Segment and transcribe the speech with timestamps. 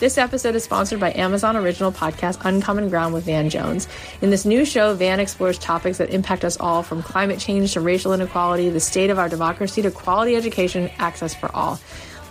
[0.00, 3.86] This episode is sponsored by Amazon original podcast Uncommon Ground with Van Jones.
[4.22, 7.82] In this new show, Van explores topics that impact us all from climate change to
[7.82, 11.78] racial inequality, the state of our democracy to quality education access for all.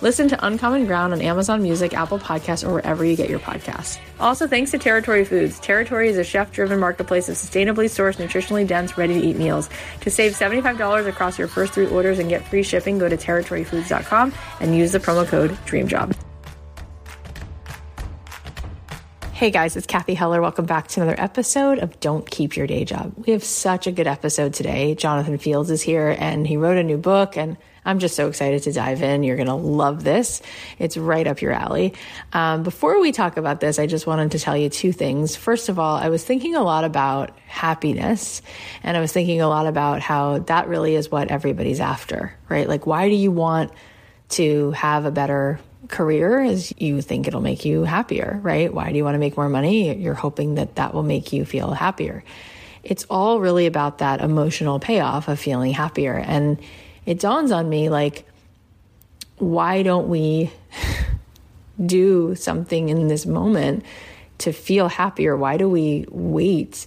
[0.02, 4.00] Listen to Uncommon Ground on Amazon Music, Apple Podcasts, or wherever you get your podcasts.
[4.20, 5.60] Also, thanks to Territory Foods.
[5.60, 9.70] Territory is a chef driven marketplace of sustainably sourced, nutritionally dense, ready to eat meals.
[10.02, 14.34] To save $75 across your first three orders and get free shipping, go to territoryfoods.com
[14.60, 16.29] and use the promo code DREAMJOB.
[19.40, 20.42] Hey guys, it's Kathy Heller.
[20.42, 23.14] Welcome back to another episode of Don't Keep Your Day Job.
[23.26, 24.96] We have such a good episode today.
[24.96, 27.56] Jonathan Fields is here and he wrote a new book and
[27.86, 29.24] I'm just so excited to dive in.
[29.24, 30.42] You're going to love this.
[30.78, 31.94] It's right up your alley.
[32.34, 35.38] Um, before we talk about this, I just wanted to tell you two things.
[35.38, 38.42] First of all, I was thinking a lot about happiness
[38.84, 42.68] and I was thinking a lot about how that really is what everybody's after, right?
[42.68, 43.72] Like, why do you want
[44.32, 48.74] to have a better career is you think it'll make you happier, right?
[48.74, 49.96] Why do you want to make more money?
[49.96, 52.24] You're hoping that that will make you feel happier.
[52.84, 56.14] It's all really about that emotional payoff of feeling happier.
[56.14, 56.60] And
[57.06, 58.26] it dawns on me like,
[59.38, 60.52] why don't we
[61.86, 63.84] do something in this moment
[64.40, 65.36] to feel happier?
[65.36, 66.86] Why do we wait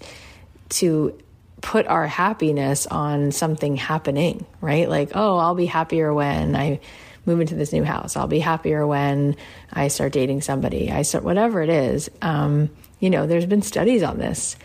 [0.71, 1.19] to
[1.61, 4.89] put our happiness on something happening, right?
[4.89, 6.81] Like, oh, I'll be happier when I
[7.27, 8.17] move into this new house.
[8.17, 9.37] I'll be happier when
[9.73, 10.91] I start dating somebody.
[10.91, 12.11] I start whatever it is.
[12.21, 12.71] Um,
[13.01, 14.57] you know, there's been studies on this,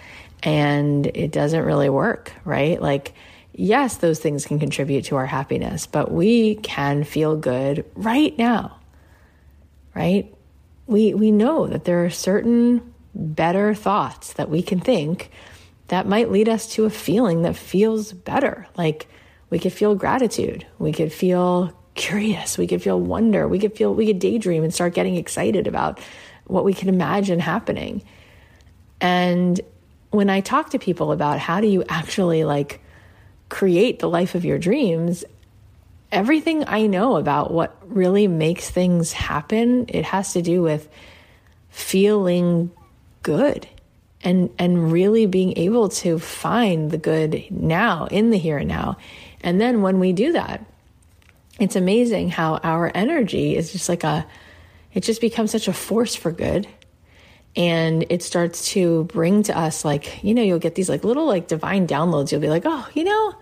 [0.43, 2.81] and it doesn't really work, right?
[2.81, 3.13] Like,
[3.53, 8.77] yes, those things can contribute to our happiness, but we can feel good right now,
[9.95, 10.33] right?
[10.85, 15.31] We we know that there are certain better thoughts that we can think
[15.87, 18.67] that might lead us to a feeling that feels better.
[18.77, 19.07] Like
[19.49, 22.57] we could feel gratitude, we could feel curious.
[22.57, 23.47] We could feel wonder.
[23.47, 25.99] We could feel, we could daydream and start getting excited about
[26.45, 28.03] what we can imagine happening.
[29.01, 29.59] And
[30.11, 32.79] when I talk to people about how do you actually like
[33.49, 35.25] create the life of your dreams,
[36.11, 40.87] everything I know about what really makes things happen, it has to do with
[41.69, 42.71] feeling
[43.23, 43.67] good
[44.23, 48.97] and and really being able to find the good now in the here and now.
[49.41, 50.65] And then when we do that,
[51.59, 54.25] it's amazing how our energy is just like a
[54.93, 56.67] it just becomes such a force for good.
[57.55, 61.25] And it starts to bring to us like you know you'll get these like little
[61.25, 62.31] like divine downloads.
[62.31, 63.35] You'll be like oh you know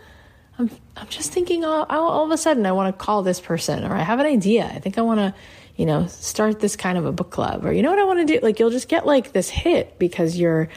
[0.58, 3.84] i'm i'm just thinking all, all of a sudden i want to call this person
[3.84, 4.66] or i have an idea.
[4.66, 5.34] I think i want to
[5.76, 7.66] you know start this kind of a book club.
[7.66, 8.40] Or you know what i want to do?
[8.42, 10.70] Like you'll just get like this hit because you're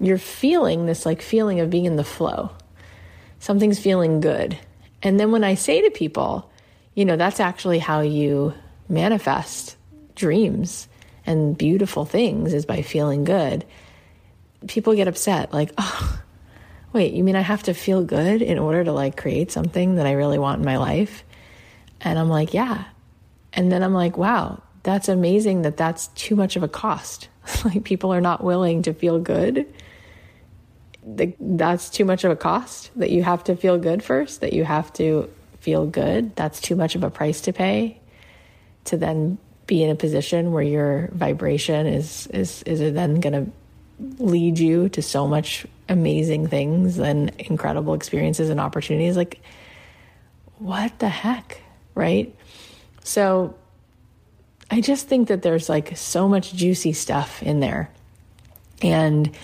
[0.00, 2.50] you're feeling this like feeling of being in the flow.
[3.38, 4.58] Something's feeling good.
[5.02, 6.50] And then when i say to people
[6.96, 8.54] you know that's actually how you
[8.88, 9.76] manifest
[10.16, 10.88] dreams
[11.26, 13.64] and beautiful things is by feeling good,
[14.66, 16.20] people get upset like, oh,
[16.92, 20.06] wait, you mean I have to feel good in order to like create something that
[20.06, 21.22] I really want in my life?
[22.00, 22.84] And I'm like, yeah.
[23.52, 27.28] And then I'm like, wow, that's amazing that that's too much of a cost.
[27.64, 29.66] like people are not willing to feel good.
[31.04, 34.64] That's too much of a cost that you have to feel good first, that you
[34.64, 35.30] have to
[35.66, 36.36] feel good.
[36.36, 37.98] That's too much of a price to pay
[38.84, 39.36] to then
[39.66, 44.88] be in a position where your vibration is is is then going to lead you
[44.90, 49.40] to so much amazing things and incredible experiences and opportunities like
[50.58, 51.60] what the heck
[51.96, 52.32] right
[53.02, 53.56] so
[54.70, 57.90] i just think that there's like so much juicy stuff in there
[58.82, 59.34] and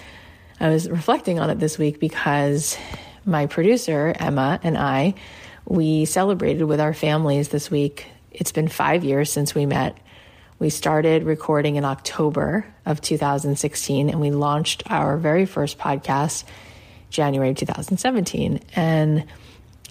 [0.60, 2.76] i was reflecting on it this week because
[3.24, 5.14] my producer emma and i
[5.64, 9.96] we celebrated with our families this week it's been five years since we met
[10.58, 16.44] we started recording in October of 2016 and we launched our very first podcast
[17.12, 18.60] January 2017.
[18.74, 19.24] And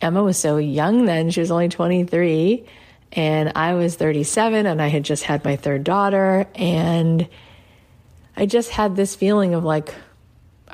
[0.01, 2.65] Emma was so young then, she was only 23,
[3.13, 6.47] and I was 37, and I had just had my third daughter.
[6.55, 7.27] And
[8.35, 9.93] I just had this feeling of like,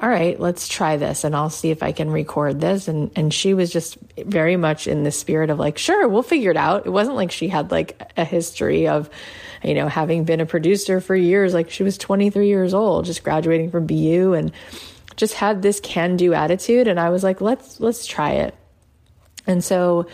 [0.02, 2.88] all right, let's try this and I'll see if I can record this.
[2.88, 6.52] And, and she was just very much in the spirit of like, sure, we'll figure
[6.52, 6.86] it out.
[6.86, 9.10] It wasn't like she had like a history of,
[9.64, 11.54] you know, having been a producer for years.
[11.54, 14.52] Like she was 23 years old, just graduating from BU and
[15.16, 16.88] just had this can do attitude.
[16.88, 18.56] And I was like, let's, let's try it.
[19.48, 20.08] And so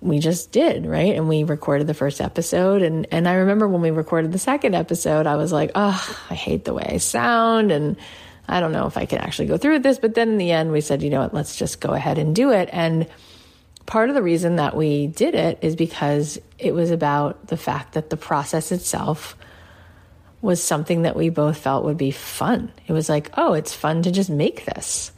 [0.00, 1.14] we just did, right?
[1.14, 2.82] And we recorded the first episode.
[2.82, 6.34] And, and I remember when we recorded the second episode, I was like, oh, I
[6.34, 7.72] hate the way I sound.
[7.72, 7.96] And,
[8.48, 9.98] I don't know if I can actually go through with this.
[9.98, 12.34] But then in the end, we said, you know what, let's just go ahead and
[12.34, 12.68] do it.
[12.72, 13.06] And
[13.86, 17.94] part of the reason that we did it is because it was about the fact
[17.94, 19.36] that the process itself
[20.40, 22.72] was something that we both felt would be fun.
[22.88, 25.12] It was like, oh, it's fun to just make this.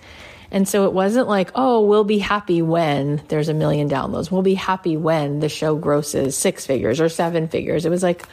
[0.51, 4.31] And so it wasn't like, oh, we'll be happy when there's a million downloads.
[4.31, 7.87] We'll be happy when the show grosses six figures or seven figures.
[7.87, 8.25] It was like,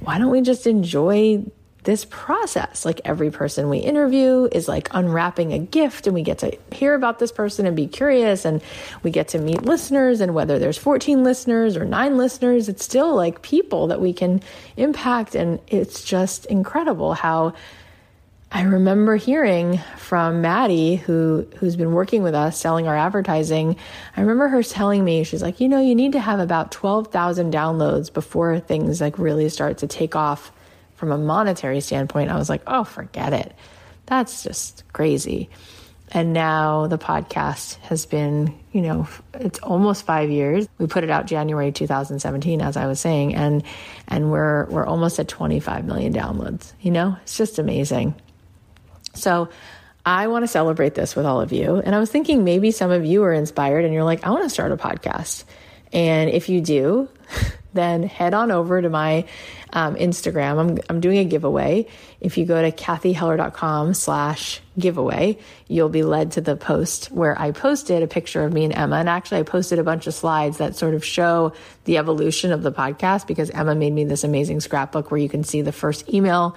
[0.00, 1.44] why don't we just enjoy
[1.88, 2.84] this process.
[2.84, 6.94] Like every person we interview is like unwrapping a gift, and we get to hear
[6.94, 8.60] about this person and be curious, and
[9.02, 10.20] we get to meet listeners.
[10.20, 14.42] And whether there's 14 listeners or nine listeners, it's still like people that we can
[14.76, 15.34] impact.
[15.34, 17.54] And it's just incredible how.
[18.50, 23.76] I remember hearing from Maddie, who who's been working with us selling our advertising.
[24.16, 27.08] I remember her telling me she's like, you know, you need to have about twelve
[27.08, 30.50] thousand downloads before things like really start to take off
[30.98, 33.54] from a monetary standpoint, I was like, oh, forget it.
[34.06, 35.48] That's just crazy.
[36.10, 40.66] And now the podcast has been, you know, it's almost five years.
[40.78, 43.62] We put it out January 2017, as I was saying, and
[44.08, 46.72] and we're we're almost at 25 million downloads.
[46.80, 48.14] You know, it's just amazing.
[49.14, 49.50] So
[50.04, 51.76] I want to celebrate this with all of you.
[51.76, 54.44] And I was thinking maybe some of you are inspired and you're like, I want
[54.44, 55.44] to start a podcast.
[55.92, 57.08] And if you do,
[57.74, 59.24] then head on over to my
[59.72, 60.58] um, Instagram.
[60.58, 61.86] I'm, I'm doing a giveaway.
[62.20, 67.50] If you go to kathyheller.com slash giveaway, you'll be led to the post where I
[67.50, 68.96] posted a picture of me and Emma.
[68.96, 71.52] And actually, I posted a bunch of slides that sort of show
[71.84, 75.44] the evolution of the podcast because Emma made me this amazing scrapbook where you can
[75.44, 76.56] see the first email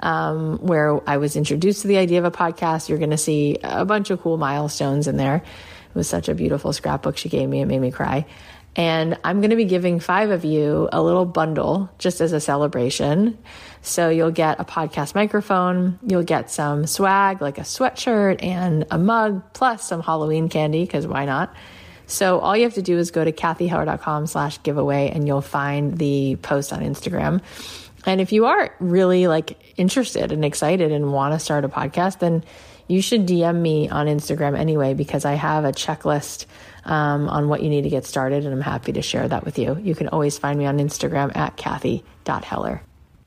[0.00, 2.88] um, where I was introduced to the idea of a podcast.
[2.88, 5.36] You're going to see a bunch of cool milestones in there.
[5.36, 7.60] It was such a beautiful scrapbook she gave me.
[7.60, 8.26] It made me cry.
[8.74, 12.40] And I'm going to be giving five of you a little bundle just as a
[12.40, 13.36] celebration.
[13.82, 18.96] So you'll get a podcast microphone, you'll get some swag like a sweatshirt and a
[18.96, 21.54] mug, plus some Halloween candy, because why not?
[22.06, 25.98] So all you have to do is go to kathyheller.com slash giveaway and you'll find
[25.98, 27.40] the post on Instagram.
[28.04, 32.18] And if you are really like interested and excited and want to start a podcast,
[32.18, 32.44] then
[32.92, 36.44] you should DM me on Instagram anyway, because I have a checklist
[36.84, 39.58] um, on what you need to get started, and I'm happy to share that with
[39.58, 39.78] you.
[39.82, 42.82] You can always find me on Instagram at Kathy.Heller.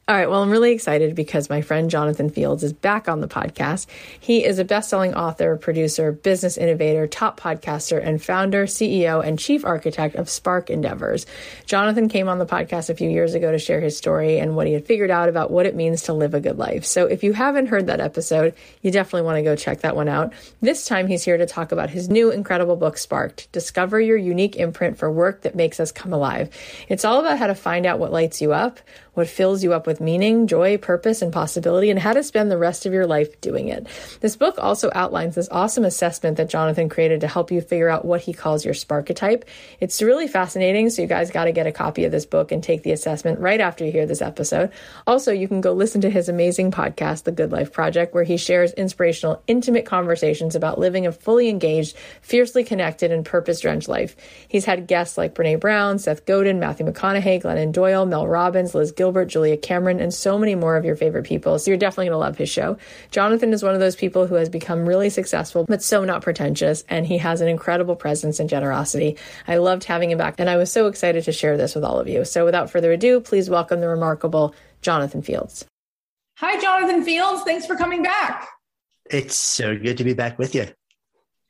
[0.08, 0.30] All right.
[0.30, 3.88] Well, I'm really excited because my friend Jonathan Fields is back on the podcast.
[4.20, 9.66] He is a best-selling author, producer, business innovator, top podcaster, and founder, CEO, and chief
[9.66, 11.26] architect of Spark Endeavors.
[11.66, 14.68] Jonathan came on the podcast a few years ago to share his story and what
[14.68, 16.86] he had figured out about what it means to live a good life.
[16.86, 20.08] So if you haven't heard that episode, you definitely want to go check that one
[20.08, 20.34] out.
[20.62, 24.56] This time he's here to talk about his new incredible book, Sparked, Discover Your Unique
[24.56, 26.52] Imprint for Work That Makes Us Come Alive.
[26.90, 28.80] It's all about how to find out what lights you up,
[29.16, 32.58] what fills you up with meaning, joy, purpose, and possibility, and how to spend the
[32.58, 33.88] rest of your life doing it.
[34.22, 38.06] This book also outlines this awesome assessment that Jonathan created to help you figure out
[38.06, 39.44] what he calls your sparketype.
[39.80, 42.64] It's really fascinating, so you guys got to get a copy of this book and
[42.64, 44.72] take the assessment right after you hear this episode.
[45.06, 48.38] Also, you can go listen to his amazing podcast, The Good Life Project, where he
[48.38, 54.16] shares inspirational, intimate conversations about living a fully engaged, fiercely connected, and purpose drenched life.
[54.48, 58.92] He's had guests like Brene Brown, Seth Godin, Matthew McConaughey, Glennon Doyle, Mel Robbins, Liz
[58.92, 61.58] Gilbert, Julia Cameron, and so many more of your favorite people.
[61.60, 62.78] So you're definitely going to love his show.
[63.12, 66.84] Jonathan is one of those people who has become really successful, but so not pretentious.
[66.90, 69.18] And he has an incredible presence and generosity.
[69.48, 70.36] I loved having him back.
[70.40, 72.26] And I was so excited to share this with all of you.
[72.26, 75.66] So without further ado, please welcome the remarkable Jonathan Fields.
[76.38, 77.44] Hi, Jonathan Fields.
[77.44, 78.50] Thanks for coming back.
[79.10, 80.68] It's so good to be back with you.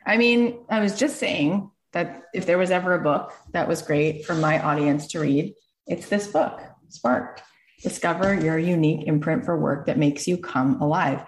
[0.06, 3.82] I mean, I was just saying that if there was ever a book that was
[3.82, 5.56] great for my audience to read,
[5.88, 6.62] it's this book.
[6.90, 7.42] Sparked.
[7.82, 11.24] Discover your unique imprint for work that makes you come alive.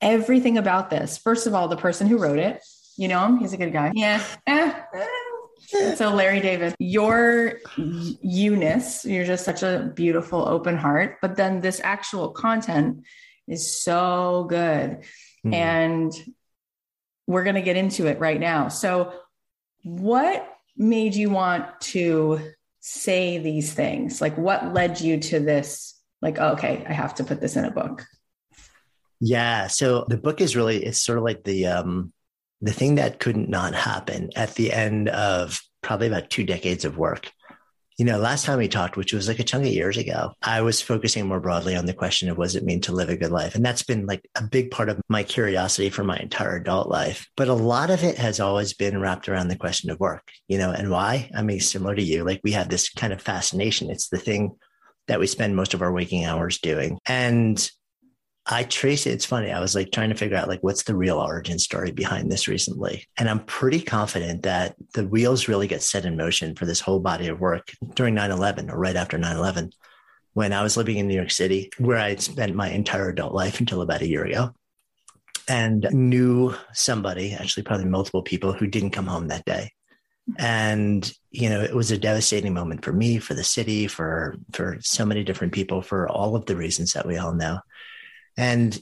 [0.00, 2.62] Everything about this, first of all, the person who wrote it,
[2.96, 3.92] you know him, he's a good guy.
[3.94, 4.22] Yeah.
[5.96, 11.16] So, Larry David, your Eunice, you're just such a beautiful, open heart.
[11.22, 13.04] But then this actual content
[13.48, 14.98] is so good.
[15.44, 15.54] Mm-hmm.
[15.54, 16.12] And
[17.26, 18.68] we're going to get into it right now.
[18.68, 19.14] So,
[19.82, 22.52] what made you want to
[22.82, 24.20] say these things?
[24.20, 25.98] Like, what led you to this?
[26.20, 28.04] Like, oh, okay, I have to put this in a book.
[29.20, 29.68] Yeah.
[29.68, 32.12] So the book is really, it's sort of like the, um,
[32.60, 36.98] the thing that couldn't not happen at the end of probably about two decades of
[36.98, 37.30] work
[37.98, 40.62] you know, last time we talked, which was like a chunk of years ago, I
[40.62, 43.16] was focusing more broadly on the question of what does it mean to live a
[43.16, 43.54] good life?
[43.54, 47.28] And that's been like a big part of my curiosity for my entire adult life.
[47.36, 50.58] But a lot of it has always been wrapped around the question of work, you
[50.58, 51.30] know, and why?
[51.34, 53.90] I mean, similar to you, like we have this kind of fascination.
[53.90, 54.56] It's the thing
[55.08, 56.98] that we spend most of our waking hours doing.
[57.06, 57.70] And
[58.46, 59.12] I trace it.
[59.12, 59.52] It's funny.
[59.52, 62.48] I was like trying to figure out like what's the real origin story behind this
[62.48, 63.06] recently.
[63.16, 66.98] And I'm pretty confident that the wheels really get set in motion for this whole
[66.98, 69.72] body of work during 9-11 or right after 9-11
[70.34, 73.34] when I was living in New York City, where I had spent my entire adult
[73.34, 74.52] life until about a year ago.
[75.48, 79.72] And knew somebody, actually probably multiple people who didn't come home that day.
[80.38, 84.78] And, you know, it was a devastating moment for me, for the city, for for
[84.80, 87.58] so many different people, for all of the reasons that we all know.
[88.36, 88.78] And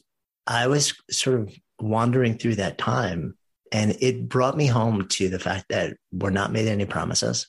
[0.46, 3.36] I was sort of wandering through that time
[3.72, 7.46] and it brought me home to the fact that we're not made any promises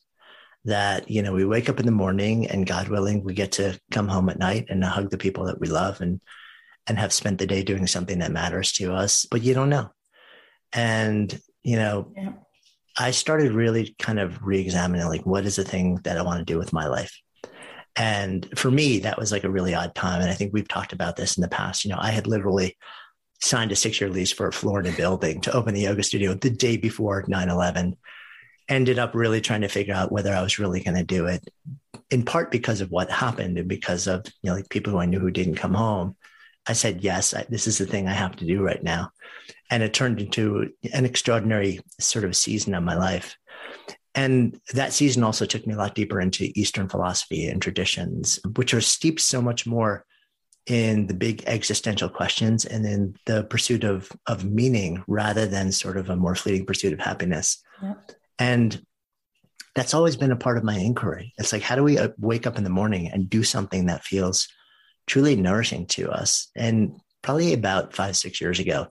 [0.65, 3.79] that you know we wake up in the morning and god willing we get to
[3.91, 6.21] come home at night and hug the people that we love and
[6.87, 9.89] and have spent the day doing something that matters to us but you don't know
[10.71, 12.33] and you know yeah.
[12.97, 16.45] i started really kind of re-examining like what is the thing that i want to
[16.45, 17.19] do with my life
[17.95, 20.21] and for me, that was like a really odd time.
[20.21, 21.83] And I think we've talked about this in the past.
[21.83, 22.77] You know, I had literally
[23.41, 26.49] signed a six year lease for a Florida building to open the yoga studio the
[26.49, 27.97] day before 9 11.
[28.69, 31.49] Ended up really trying to figure out whether I was really going to do it,
[32.09, 35.05] in part because of what happened and because of, you know, like people who I
[35.05, 36.15] knew who didn't come home.
[36.67, 39.11] I said, yes, I, this is the thing I have to do right now.
[39.69, 43.35] And it turned into an extraordinary sort of season of my life.
[44.13, 48.73] And that season also took me a lot deeper into Eastern philosophy and traditions, which
[48.73, 50.05] are steeped so much more
[50.67, 55.97] in the big existential questions and in the pursuit of, of meaning rather than sort
[55.97, 57.63] of a more fleeting pursuit of happiness.
[57.81, 58.11] Yep.
[58.37, 58.85] And
[59.75, 61.33] that's always been a part of my inquiry.
[61.37, 64.03] It's like, how do we uh, wake up in the morning and do something that
[64.03, 64.49] feels
[65.07, 66.49] truly nourishing to us?
[66.55, 68.87] And probably about five, six years ago,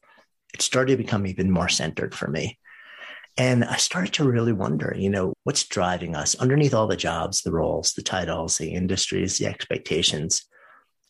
[0.55, 2.59] it started to become even more centered for me.
[3.37, 7.43] And I started to really wonder, you know, what's driving us underneath all the jobs,
[7.43, 10.45] the roles, the titles, the industries, the expectations?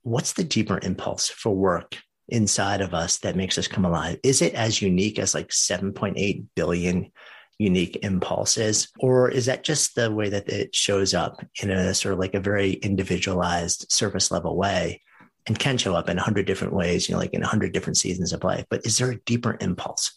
[0.02, 1.98] What's the deeper impulse for work
[2.28, 4.18] inside of us that makes us come alive?
[4.22, 7.10] Is it as unique as like 7.8 billion
[7.58, 8.88] unique impulses?
[9.00, 12.34] Or is that just the way that it shows up in a sort of like
[12.34, 15.02] a very individualized surface level way?
[15.46, 17.72] and can show up in a hundred different ways, you know, like in a hundred
[17.72, 18.64] different seasons of life.
[18.68, 20.12] But is there a deeper impulse?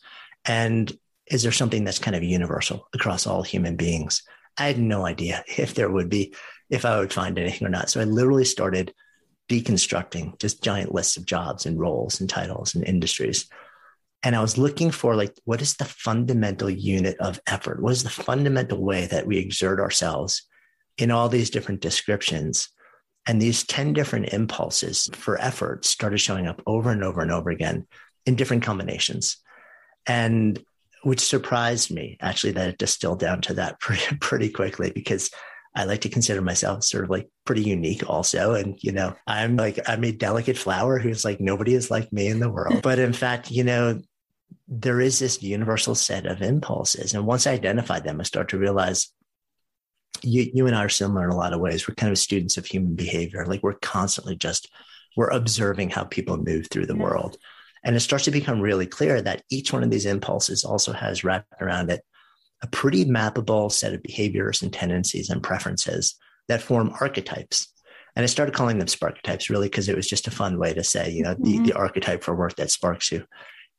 [0.45, 0.91] And
[1.33, 4.21] is there something that's kind of universal across all human beings?
[4.57, 6.35] I had no idea if there would be,
[6.69, 7.89] if I would find anything or not.
[7.89, 8.93] So I literally started
[9.49, 13.49] deconstructing just giant lists of jobs and roles and titles and industries.
[14.21, 17.81] And I was looking for like, what is the fundamental unit of effort?
[17.81, 20.43] What is the fundamental way that we exert ourselves
[20.97, 22.69] in all these different descriptions?
[23.27, 27.49] And these 10 different impulses for effort started showing up over and over and over
[27.49, 27.85] again
[28.25, 29.37] in different combinations.
[30.05, 30.63] And
[31.03, 35.29] which surprised me actually that it distilled down to that pretty, pretty quickly because
[35.75, 38.53] I like to consider myself sort of like pretty unique also.
[38.53, 42.27] And, you know, I'm like, I'm a delicate flower who's like, nobody is like me
[42.27, 42.81] in the world.
[42.83, 43.99] But in fact, you know,
[44.67, 47.13] there is this universal set of impulses.
[47.13, 49.09] And once I identified them, I start to realize
[50.21, 51.87] you, you and I are similar in a lot of ways.
[51.87, 53.45] We're kind of students of human behavior.
[53.45, 54.71] Like we're constantly just,
[55.17, 57.37] we're observing how people move through the world.
[57.83, 61.23] And it starts to become really clear that each one of these impulses also has
[61.23, 62.01] wrapped around it
[62.61, 66.15] a pretty mappable set of behaviors and tendencies and preferences
[66.47, 67.67] that form archetypes.
[68.15, 70.83] And I started calling them sparketypes really because it was just a fun way to
[70.83, 71.63] say, you know, mm-hmm.
[71.63, 73.25] the, the archetype for work that sparks you.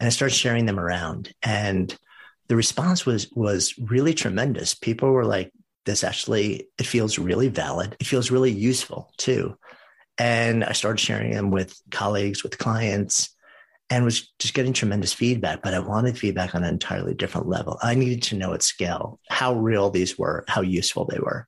[0.00, 1.32] And I started sharing them around.
[1.42, 1.96] And
[2.48, 4.74] the response was was really tremendous.
[4.74, 5.50] People were like,
[5.86, 7.96] this actually, it feels really valid.
[8.00, 9.56] It feels really useful too.
[10.18, 13.33] And I started sharing them with colleagues, with clients,
[13.94, 17.78] and was just getting tremendous feedback, but I wanted feedback on an entirely different level.
[17.80, 21.46] I needed to know at scale how real these were, how useful they were.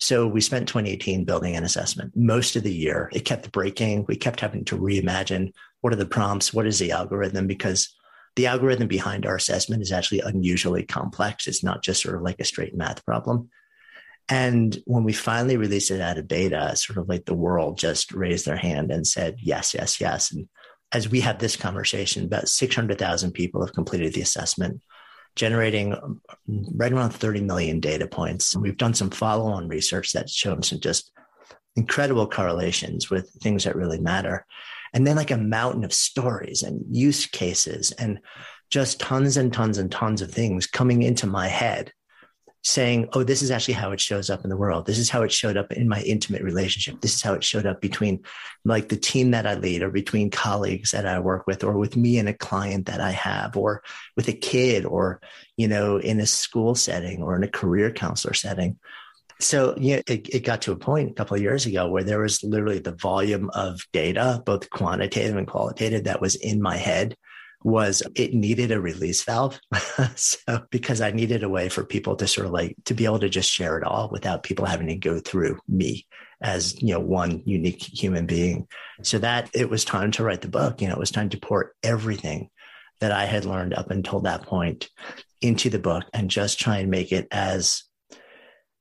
[0.00, 2.10] So we spent 2018 building an assessment.
[2.16, 4.06] Most of the year, it kept breaking.
[4.08, 7.94] We kept having to reimagine what are the prompts, what is the algorithm, because
[8.34, 11.46] the algorithm behind our assessment is actually unusually complex.
[11.46, 13.50] It's not just sort of like a straight math problem.
[14.28, 18.10] And when we finally released it out of beta, sort of like the world just
[18.12, 20.32] raised their hand and said, yes, yes, yes.
[20.32, 20.48] And
[20.92, 24.80] as we have this conversation, about 600,000 people have completed the assessment,
[25.36, 26.20] generating um,
[26.74, 28.56] right around 30 million data points.
[28.56, 31.10] We've done some follow on research that's shown some just
[31.76, 34.46] incredible correlations with things that really matter.
[34.92, 38.20] And then, like a mountain of stories and use cases, and
[38.70, 41.92] just tons and tons and tons of things coming into my head
[42.64, 44.86] saying, oh, this is actually how it shows up in the world.
[44.86, 47.00] This is how it showed up in my intimate relationship.
[47.00, 48.20] This is how it showed up between
[48.64, 51.94] like the team that I lead or between colleagues that I work with or with
[51.94, 53.82] me and a client that I have or
[54.16, 55.20] with a kid or,
[55.58, 58.78] you know, in a school setting or in a career counselor setting.
[59.40, 62.20] So yeah, it, it got to a point a couple of years ago where there
[62.20, 67.14] was literally the volume of data, both quantitative and qualitative, that was in my head
[67.64, 69.58] was it needed a release valve.
[70.14, 70.38] so
[70.70, 73.28] because I needed a way for people to sort of like to be able to
[73.30, 76.06] just share it all without people having to go through me
[76.42, 78.68] as, you know, one unique human being.
[79.02, 81.38] So that it was time to write the book, you know, it was time to
[81.38, 82.50] pour everything
[83.00, 84.90] that I had learned up until that point
[85.40, 87.82] into the book and just try and make it as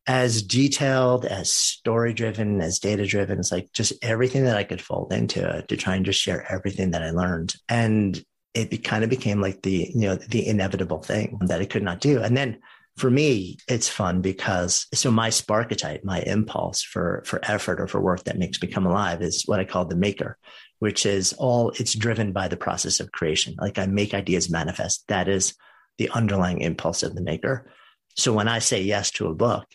[0.06, 3.40] as detailed, as story driven, as data driven.
[3.40, 6.46] It's like just everything that I could fold into it to try and just share
[6.52, 7.56] everything that I learned.
[7.70, 8.22] And
[8.54, 11.84] it be, kind of became like the you know the inevitable thing that it could
[11.84, 12.22] not do.
[12.22, 12.60] And then
[12.98, 18.00] for me it's fun because so my sparketype my impulse for for effort or for
[18.00, 20.38] work that makes me come alive is what i call the maker
[20.78, 23.56] which is all it's driven by the process of creation.
[23.58, 25.06] Like i make ideas manifest.
[25.08, 25.56] That is
[25.98, 27.72] the underlying impulse of the maker.
[28.16, 29.66] So when i say yes to a book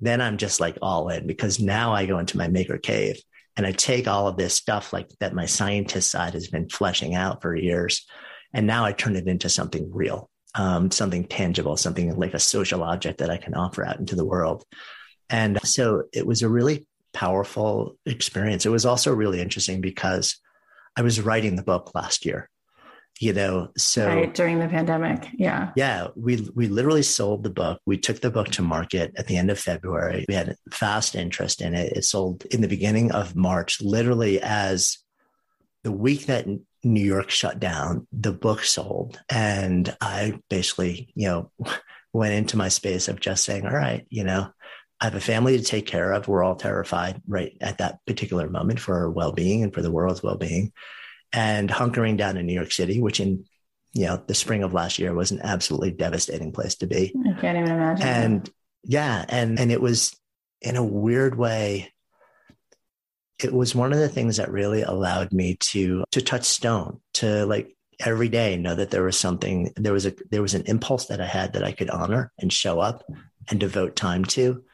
[0.00, 3.18] then i'm just like all in because now i go into my maker cave
[3.56, 7.14] and I take all of this stuff like that my scientist side has been fleshing
[7.14, 8.06] out for years.
[8.52, 12.82] And now I turn it into something real, um, something tangible, something like a social
[12.82, 14.64] object that I can offer out into the world.
[15.28, 18.64] And so it was a really powerful experience.
[18.64, 20.38] It was also really interesting because
[20.96, 22.48] I was writing the book last year
[23.20, 27.80] you know so right, during the pandemic yeah yeah we we literally sold the book
[27.86, 31.62] we took the book to market at the end of february we had fast interest
[31.62, 34.98] in it it sold in the beginning of march literally as
[35.82, 36.46] the week that
[36.92, 41.50] new york shut down the book sold and i basically you know
[42.12, 44.50] went into my space of just saying all right you know
[44.98, 46.26] I have a family to take care of.
[46.26, 50.22] We're all terrified right at that particular moment for our well-being and for the world's
[50.22, 50.72] well-being
[51.32, 53.44] and hunkering down in New York City, which in
[53.92, 57.14] you know the spring of last year was an absolutely devastating place to be.
[57.14, 58.06] I can't even imagine.
[58.06, 58.52] And that.
[58.84, 60.16] yeah, and and it was
[60.60, 61.92] in a weird way.
[63.42, 67.44] It was one of the things that really allowed me to to touch stone, to
[67.46, 71.06] like every day know that there was something, there was a there was an impulse
[71.06, 73.04] that I had that I could honor and show up
[73.48, 74.64] and devote time to,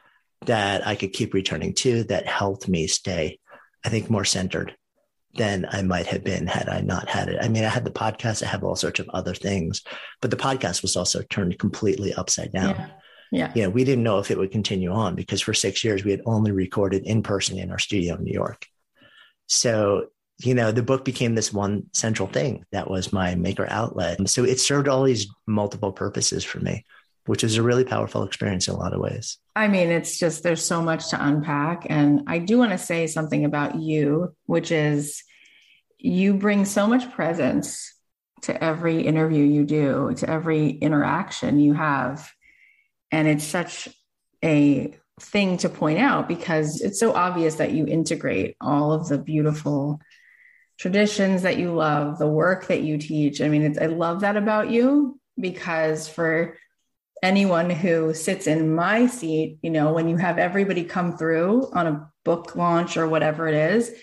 [0.45, 3.39] that I could keep returning to, that helped me stay,
[3.85, 4.75] I think, more centered
[5.35, 7.39] than I might have been had I not had it.
[7.41, 9.81] I mean, I had the podcast, I have all sorts of other things,
[10.21, 12.75] but the podcast was also turned completely upside down.
[12.75, 12.89] Yeah.
[13.33, 13.51] Yeah.
[13.55, 13.67] Yeah.
[13.67, 16.51] We didn't know if it would continue on because for six years we had only
[16.51, 18.67] recorded in person in our studio in New York.
[19.47, 24.29] So, you know, the book became this one central thing that was my maker outlet.
[24.29, 26.85] So it served all these multiple purposes for me,
[27.25, 29.39] which is a really powerful experience in a lot of ways.
[29.55, 31.87] I mean, it's just there's so much to unpack.
[31.89, 35.23] And I do want to say something about you, which is
[35.97, 37.93] you bring so much presence
[38.43, 42.31] to every interview you do, to every interaction you have.
[43.13, 43.87] And it's such
[44.43, 49.19] a thing to point out because it's so obvious that you integrate all of the
[49.19, 50.01] beautiful
[50.79, 53.39] traditions that you love, the work that you teach.
[53.39, 56.57] I mean, I love that about you because for
[57.21, 61.85] anyone who sits in my seat, you know, when you have everybody come through on
[61.85, 63.93] a book launch or whatever it is,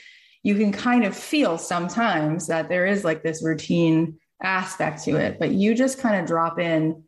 [0.45, 5.41] you can kind of feel sometimes that there is like this routine aspect to it,
[5.41, 7.03] but you just kind of drop in.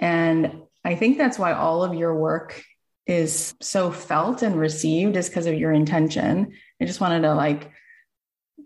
[0.00, 2.62] And I think that's why all of your work
[3.06, 6.52] is so felt and received is because of your intention.
[6.80, 7.70] I just wanted to like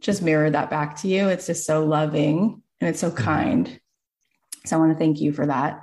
[0.01, 1.29] just mirror that back to you.
[1.29, 3.25] It's just so loving and it's so mm-hmm.
[3.25, 3.81] kind.
[4.67, 5.83] So I want to thank you for that.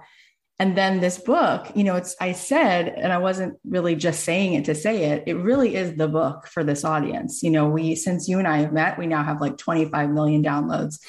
[0.60, 4.54] And then this book, you know, it's, I said, and I wasn't really just saying
[4.54, 7.42] it to say it, it really is the book for this audience.
[7.42, 10.44] You know, we, since you and I have met, we now have like 25 million
[10.44, 11.00] downloads.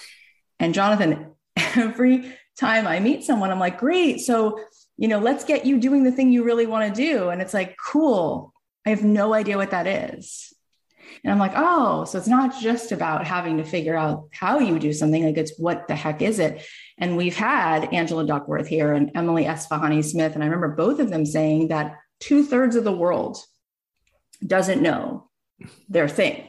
[0.58, 4.20] And Jonathan, every time I meet someone, I'm like, great.
[4.20, 4.60] So,
[4.96, 7.28] you know, let's get you doing the thing you really want to do.
[7.28, 8.52] And it's like, cool.
[8.86, 10.52] I have no idea what that is.
[11.22, 14.78] And I'm like, oh, so it's not just about having to figure out how you
[14.78, 16.66] do something, like it's what the heck is it?
[16.98, 20.34] And we've had Angela Duckworth here and Emily Esfahani Smith.
[20.34, 23.38] And I remember both of them saying that two thirds of the world
[24.46, 25.30] doesn't know
[25.88, 26.48] their thing.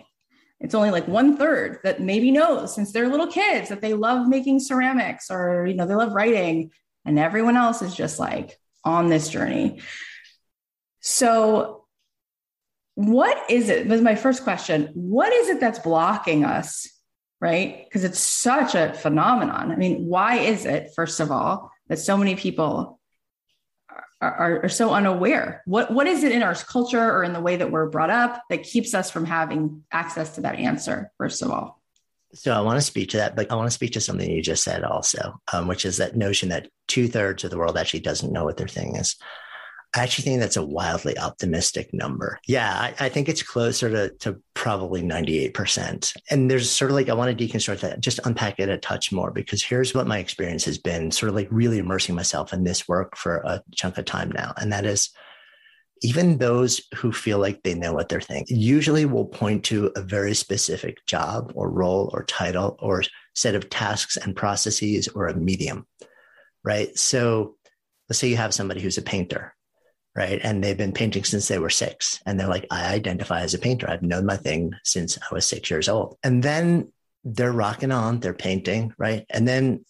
[0.59, 4.27] It's only like one third that maybe knows since they're little kids that they love
[4.27, 6.71] making ceramics or, you know, they love writing.
[7.05, 9.81] And everyone else is just like on this journey.
[11.01, 11.85] So
[12.95, 13.87] what is it?
[13.87, 14.89] Was my first question.
[14.93, 16.89] What is it that's blocking us?
[17.41, 17.85] Right?
[17.85, 19.71] Because it's such a phenomenon.
[19.71, 22.99] I mean, why is it, first of all, that so many people
[24.21, 25.61] are, are, are, so unaware?
[25.65, 28.41] What, what is it in our culture or in the way that we're brought up
[28.49, 31.81] that keeps us from having access to that answer, first of all?
[32.35, 34.41] So I want to speak to that, but I want to speak to something you
[34.41, 38.01] just said also, um, which is that notion that two thirds of the world actually
[38.01, 39.15] doesn't know what their thing is.
[39.95, 42.37] I actually think that's a wildly optimistic number.
[42.45, 46.13] Yeah, I, I, think it's closer to, to probably 98%.
[46.29, 49.13] And there's sort of like, I want to deconstruct that, just unpack it a touch
[49.13, 52.65] more, because here's what my experience has been sort of like really immersing myself in
[52.65, 54.53] this work for a chunk of time now.
[54.57, 55.11] And that is,
[56.05, 60.01] even those who feel like they know what they're thinking usually will point to a
[60.01, 63.01] very specific job or role or title or
[63.33, 65.87] set of tasks and processes or a medium,
[66.63, 66.95] right?
[66.95, 67.55] So
[68.07, 69.55] let's say you have somebody who's a painter
[70.15, 70.39] right?
[70.43, 72.21] And they've been painting since they were six.
[72.25, 73.89] And they're like, I identify as a painter.
[73.89, 76.17] I've known my thing since I was six years old.
[76.23, 76.93] And then
[77.25, 79.25] they're rocking on, they're painting, right?
[79.29, 79.83] And then,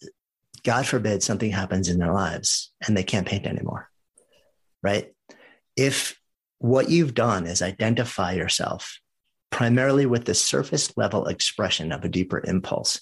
[0.64, 3.88] God forbid, something happens in their lives and they can't paint anymore,
[4.82, 5.12] right?
[5.76, 6.18] If
[6.58, 8.98] what you've done is identify yourself
[9.50, 13.00] primarily with the surface level expression of a deeper impulse,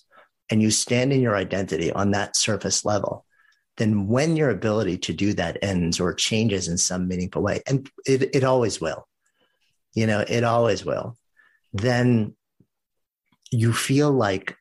[0.50, 3.24] and you stand in your identity on that surface level,
[3.76, 7.90] then when your ability to do that ends or changes in some meaningful way, and
[8.06, 9.08] it, it always will,
[9.94, 11.16] you know, it always will,
[11.72, 12.36] then
[13.50, 14.56] you feel like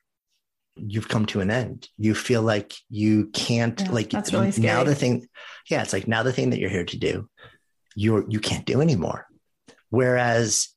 [0.75, 1.89] you've come to an end.
[1.97, 5.27] You feel like you can't yeah, like really now the thing,
[5.69, 7.29] yeah, it's like now the thing that you're here to do,
[7.95, 9.27] you're you can't do anymore.
[9.89, 10.69] Whereas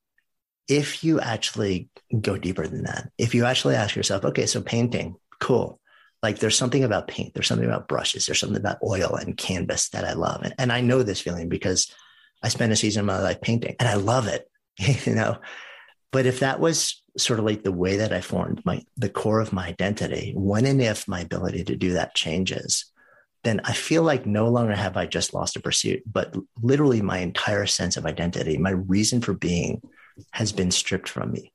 [0.68, 1.88] if you actually
[2.20, 5.80] go deeper than that, if you actually ask yourself, okay, so painting, cool.
[6.22, 9.90] Like there's something about paint there's something about brushes there's something about oil and canvas
[9.90, 10.42] that i love.
[10.42, 11.92] And, and i know this feeling because
[12.42, 14.50] i spent a season of my life painting and i love it
[15.06, 15.38] you know?
[16.12, 19.40] But if that was sort of like the way that i formed my the core
[19.40, 22.86] of my identity when and if my ability to do that changes
[23.46, 27.18] then i feel like no longer have i just lost a pursuit but literally my
[27.18, 29.80] entire sense of identity my reason for being
[30.32, 31.52] has been stripped from me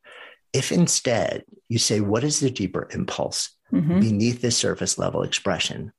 [0.54, 4.00] if instead you say what is the deeper impulse mm-hmm.
[4.00, 5.92] beneath this surface level expression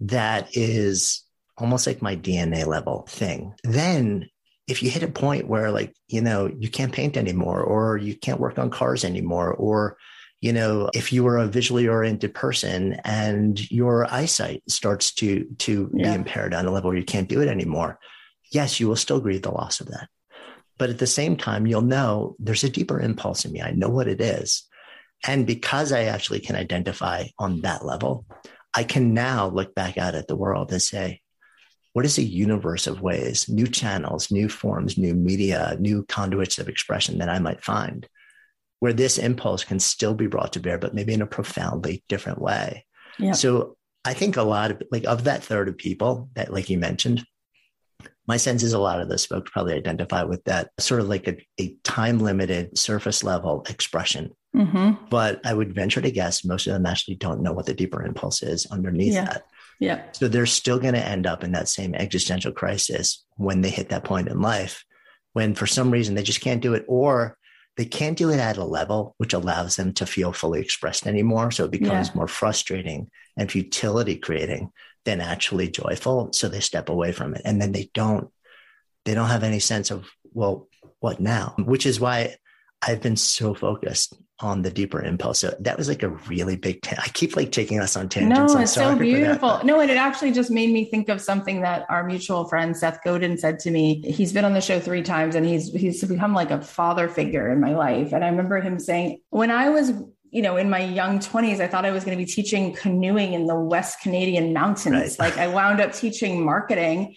[0.00, 1.24] that is
[1.56, 3.54] almost like my DNA level thing.
[3.64, 4.28] Then
[4.66, 8.14] if you hit a point where like, you know, you can't paint anymore or you
[8.14, 9.96] can't work on cars anymore or
[10.40, 15.90] you know if you are a visually oriented person and your eyesight starts to to
[15.94, 16.10] yeah.
[16.10, 17.98] be impaired on a level where you can't do it anymore
[18.50, 20.08] yes you will still grieve the loss of that.
[20.78, 23.62] But at the same time you'll know there's a deeper impulse in me.
[23.62, 24.64] I know what it is.
[25.26, 28.24] And because I actually can identify on that level,
[28.74, 31.20] I can now look back out at the world and say,
[31.92, 36.68] what is a universe of ways, new channels, new forms, new media, new conduits of
[36.68, 38.06] expression that I might find
[38.80, 42.40] where this impulse can still be brought to bear, but maybe in a profoundly different
[42.40, 42.84] way.
[43.18, 43.32] Yeah.
[43.32, 46.78] So I think a lot of like of that third of people that, like you
[46.78, 47.24] mentioned,
[48.26, 51.26] my sense is a lot of those folks probably identify with that sort of like
[51.26, 54.30] a, a time limited surface level expression.
[54.54, 55.06] Mm-hmm.
[55.08, 58.02] But I would venture to guess most of them actually don't know what the deeper
[58.04, 59.24] impulse is underneath yeah.
[59.24, 59.46] that.
[59.80, 60.02] Yeah.
[60.12, 63.88] So they're still going to end up in that same existential crisis when they hit
[63.90, 64.84] that point in life,
[65.32, 67.37] when for some reason they just can't do it, or
[67.78, 71.52] they can't do it at a level which allows them to feel fully expressed anymore.
[71.52, 72.14] So it becomes yeah.
[72.16, 74.72] more frustrating and futility creating
[75.04, 76.32] than actually joyful.
[76.32, 77.42] So they step away from it.
[77.44, 78.30] And then they don't,
[79.04, 81.54] they don't have any sense of, well, what now?
[81.56, 82.34] Which is why
[82.82, 85.40] I've been so focused on the deeper impulse.
[85.40, 86.82] So that was like a really big.
[86.82, 88.54] T- I keep like taking us on tangents.
[88.54, 89.48] No, it's so beautiful.
[89.48, 92.76] That, no, and it actually just made me think of something that our mutual friend
[92.76, 94.00] Seth Godin said to me.
[94.02, 97.50] He's been on the show three times, and he's he's become like a father figure
[97.50, 98.12] in my life.
[98.12, 99.92] And I remember him saying, when I was
[100.30, 103.32] you know, in my young 20s, I thought I was going to be teaching canoeing
[103.32, 105.16] in the West Canadian mountains.
[105.18, 105.18] Right.
[105.18, 107.16] Like I wound up teaching marketing.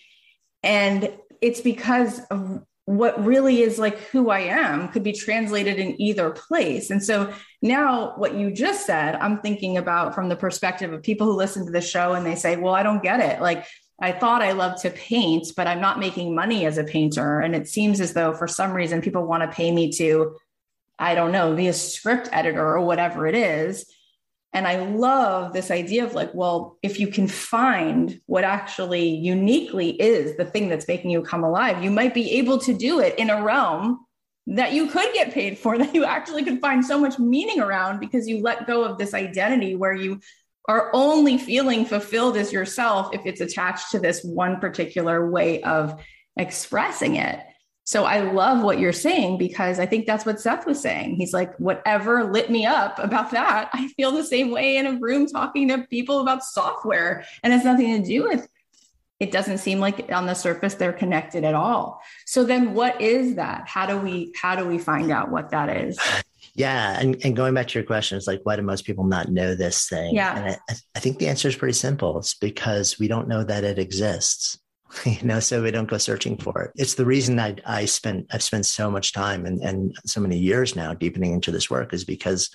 [0.63, 2.63] And it's because of
[2.97, 6.89] what really is like who I am could be translated in either place.
[6.89, 11.27] And so now what you just said, I'm thinking about from the perspective of people
[11.27, 13.41] who listen to the show and they say, well, I don't get it.
[13.41, 13.65] Like
[14.01, 17.39] I thought I loved to paint, but I'm not making money as a painter.
[17.39, 20.37] And it seems as though for some reason people want to pay me to,
[20.99, 23.85] I don't know, be a script editor or whatever it is.
[24.53, 29.91] And I love this idea of like, well, if you can find what actually uniquely
[29.91, 33.17] is the thing that's making you come alive, you might be able to do it
[33.17, 34.05] in a realm
[34.47, 37.99] that you could get paid for, that you actually could find so much meaning around
[37.99, 40.19] because you let go of this identity where you
[40.67, 45.99] are only feeling fulfilled as yourself if it's attached to this one particular way of
[46.37, 47.39] expressing it.
[47.91, 51.17] So I love what you're saying because I think that's what Seth was saying.
[51.17, 54.97] He's like, whatever lit me up about that, I feel the same way in a
[54.97, 57.25] room talking to people about software.
[57.43, 58.47] And it's nothing to do with
[59.19, 62.01] it doesn't seem like on the surface they're connected at all.
[62.25, 63.67] So then what is that?
[63.67, 65.99] How do we how do we find out what that is?
[66.53, 66.99] Yeah.
[66.99, 69.55] And, and going back to your question, it's like, why do most people not know
[69.55, 70.13] this thing?
[70.13, 70.37] Yeah.
[70.37, 72.17] And I, I think the answer is pretty simple.
[72.19, 74.59] It's because we don't know that it exists.
[75.05, 76.71] you know, so we don't go searching for it.
[76.75, 80.37] It's the reason I, I spent, I've spent so much time and, and so many
[80.37, 82.49] years now deepening into this work is because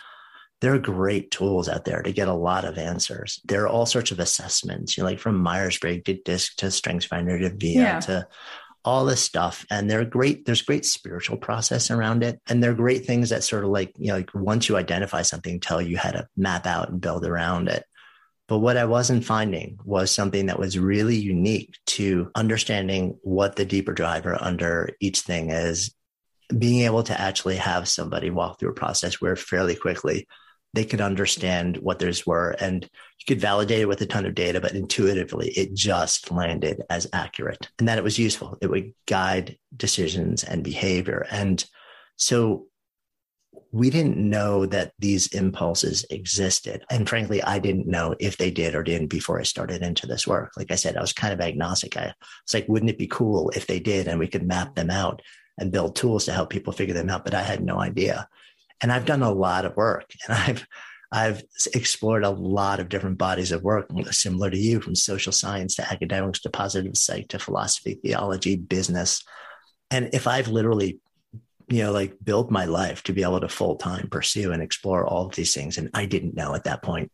[0.60, 3.40] there are great tools out there to get a lot of answers.
[3.44, 7.40] There are all sorts of assessments, you know, like from Myers-Briggs to DISC to StrengthsFinder
[7.40, 8.00] to VIA yeah.
[8.00, 8.28] to
[8.84, 9.66] all this stuff.
[9.70, 10.46] And they're great.
[10.46, 12.40] There's great spiritual process around it.
[12.48, 15.60] And they're great things that sort of like, you know, like once you identify something,
[15.60, 17.84] tell you how to map out and build around it.
[18.48, 23.64] But what I wasn't finding was something that was really unique to understanding what the
[23.64, 25.92] deeper driver under each thing is,
[26.56, 30.28] being able to actually have somebody walk through a process where fairly quickly
[30.74, 34.34] they could understand what theirs were and you could validate it with a ton of
[34.34, 38.58] data, but intuitively it just landed as accurate and that it was useful.
[38.60, 41.26] It would guide decisions and behavior.
[41.30, 41.64] And
[42.16, 42.66] so
[43.72, 46.84] we didn't know that these impulses existed.
[46.90, 50.26] And frankly, I didn't know if they did or didn't before I started into this
[50.26, 50.52] work.
[50.56, 51.96] Like I said, I was kind of agnostic.
[51.96, 52.14] I
[52.44, 55.22] was like, wouldn't it be cool if they did and we could map them out
[55.58, 57.24] and build tools to help people figure them out?
[57.24, 58.28] But I had no idea.
[58.80, 60.66] And I've done a lot of work and I've
[61.12, 65.76] I've explored a lot of different bodies of work, similar to you, from social science
[65.76, 69.22] to academics to positive psych to philosophy, theology, business.
[69.90, 70.98] And if I've literally
[71.68, 75.04] you know, like build my life to be able to full time pursue and explore
[75.04, 75.78] all of these things.
[75.78, 77.10] And I didn't know at that point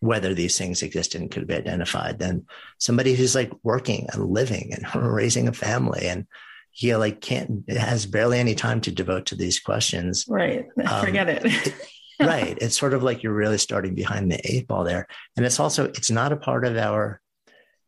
[0.00, 2.18] whether these things existed and could be identified.
[2.18, 2.46] Then
[2.78, 6.26] somebody who's like working and living and raising a family and
[6.72, 10.24] he like can't has barely any time to devote to these questions.
[10.28, 10.66] Right.
[10.84, 11.44] Um, Forget it.
[11.44, 11.74] it
[12.20, 12.58] right.
[12.60, 15.06] It's sort of like you're really starting behind the eight ball there.
[15.36, 17.20] And it's also, it's not a part of our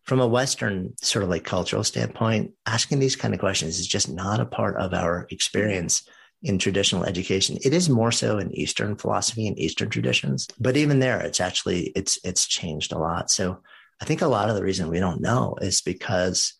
[0.05, 4.11] from a Western sort of like cultural standpoint, asking these kind of questions is just
[4.11, 6.07] not a part of our experience
[6.43, 7.57] in traditional education.
[7.65, 11.93] It is more so in Eastern philosophy and Eastern traditions, but even there, it's actually
[11.97, 13.31] it's it's changed a lot.
[13.31, 13.61] So
[14.01, 16.53] I think a lot of the reason we don't know is because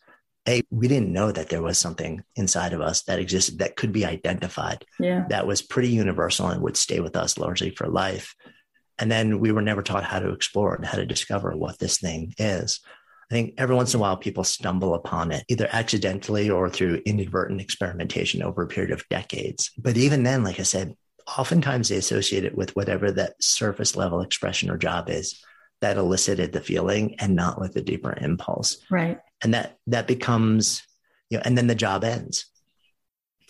[0.47, 3.91] a we didn't know that there was something inside of us that existed that could
[3.91, 4.85] be identified.
[4.99, 8.35] Yeah, that was pretty universal and would stay with us largely for life.
[8.97, 11.99] And then we were never taught how to explore and how to discover what this
[11.99, 12.79] thing is.
[13.31, 17.01] I think every once in a while people stumble upon it, either accidentally or through
[17.05, 19.71] inadvertent experimentation over a period of decades.
[19.77, 20.95] But even then, like I said,
[21.37, 25.43] oftentimes they associate it with whatever that surface level expression or job is
[25.81, 28.77] that elicited the feeling and not with the deeper impulse.
[28.89, 29.19] Right.
[29.43, 30.83] And that that becomes,
[31.29, 32.45] you know, and then the job ends.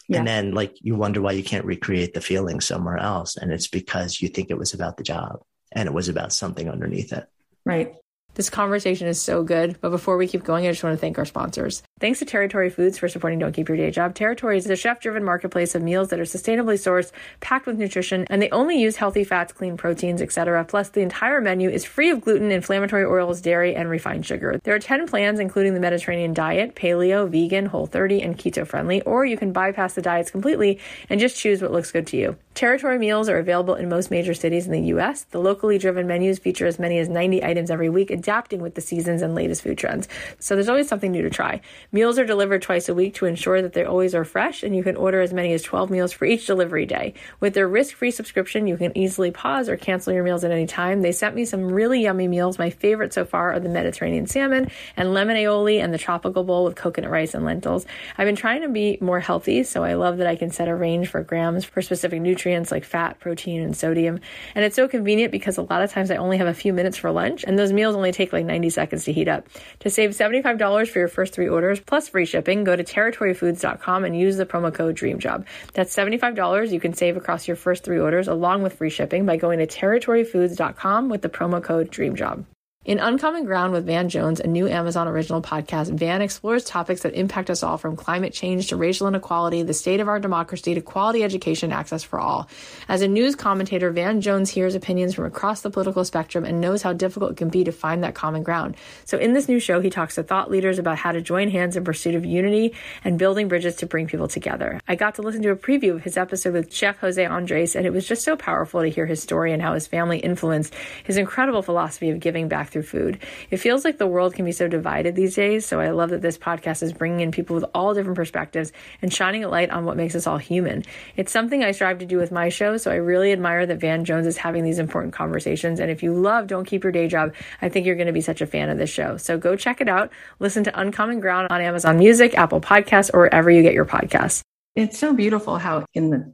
[0.08, 0.20] Yeah.
[0.20, 3.36] And then like you wonder why you can't recreate the feeling somewhere else.
[3.36, 6.70] And it's because you think it was about the job and it was about something
[6.70, 7.26] underneath it.
[7.66, 7.96] Right.
[8.36, 9.78] This conversation is so good.
[9.80, 11.82] But before we keep going, I just want to thank our sponsors.
[12.02, 14.14] Thanks to Territory Foods for supporting Don't Keep Your Day Job.
[14.14, 18.26] Territory is a chef driven marketplace of meals that are sustainably sourced, packed with nutrition,
[18.30, 20.66] and they only use healthy fats, clean proteins, etc.
[20.66, 24.60] Plus, the entire menu is free of gluten, inflammatory oils, dairy, and refined sugar.
[24.66, 29.02] There are 10 plans, including the Mediterranean diet, paleo, vegan, whole 30, and keto friendly,
[29.04, 32.36] or you can bypass the diets completely and just choose what looks good to you.
[32.54, 35.24] Territory meals are available in most major cities in the U.S.
[35.24, 38.82] The locally driven menus feature as many as 90 items every week, adapting with the
[38.82, 40.08] seasons and latest food trends.
[40.40, 41.62] So there's always something new to try.
[41.92, 44.82] Meals are delivered twice a week to ensure that they always are fresh, and you
[44.82, 47.14] can order as many as 12 meals for each delivery day.
[47.40, 50.66] With their risk free subscription, you can easily pause or cancel your meals at any
[50.66, 51.02] time.
[51.02, 52.58] They sent me some really yummy meals.
[52.58, 56.66] My favorite so far are the Mediterranean salmon and lemon aioli and the tropical bowl
[56.66, 57.86] with coconut rice and lentils.
[58.18, 60.76] I've been trying to be more healthy, so I love that I can set a
[60.76, 64.20] range for grams for specific nutrients like fat, protein, and sodium.
[64.56, 66.98] And it's so convenient because a lot of times I only have a few minutes
[66.98, 69.48] for lunch, and those meals only take like 90 seconds to heat up.
[69.80, 74.18] To save $75 for your first three orders plus free shipping, go to territoryfoods.com and
[74.18, 75.46] use the promo code DREAMJOB.
[75.74, 79.38] That's $75 you can save across your first three orders along with free shipping by
[79.38, 82.46] going to territoryfoods.com with the promo code DREAMJOB.
[82.86, 87.16] In Uncommon Ground with Van Jones, a new Amazon original podcast, Van explores topics that
[87.16, 90.82] impact us all from climate change to racial inequality, the state of our democracy to
[90.82, 92.48] quality education access for all.
[92.88, 96.84] As a news commentator, Van Jones hears opinions from across the political spectrum and knows
[96.84, 98.76] how difficult it can be to find that common ground.
[99.06, 101.76] So in this new show, he talks to thought leaders about how to join hands
[101.76, 104.80] in pursuit of unity and building bridges to bring people together.
[104.88, 107.88] I got to listen to a preview of his episode with Chef Jose Andres, and
[107.88, 111.18] it was just so powerful to hear his story and how his family influenced his
[111.18, 113.20] incredible philosophy of giving back through food.
[113.52, 115.66] It feels like the world can be so divided these days.
[115.66, 119.14] So I love that this podcast is bringing in people with all different perspectives and
[119.14, 120.84] shining a light on what makes us all human.
[121.16, 122.76] It's something I strive to do with my show.
[122.76, 125.80] So I really admire that Van Jones is having these important conversations.
[125.80, 128.20] And if you love Don't Keep Your Day Job, I think you're going to be
[128.20, 129.16] such a fan of this show.
[129.16, 130.12] So go check it out.
[130.40, 134.42] Listen to Uncommon Ground on Amazon Music, Apple Podcasts, or wherever you get your podcasts.
[134.76, 136.34] It's so beautiful how in the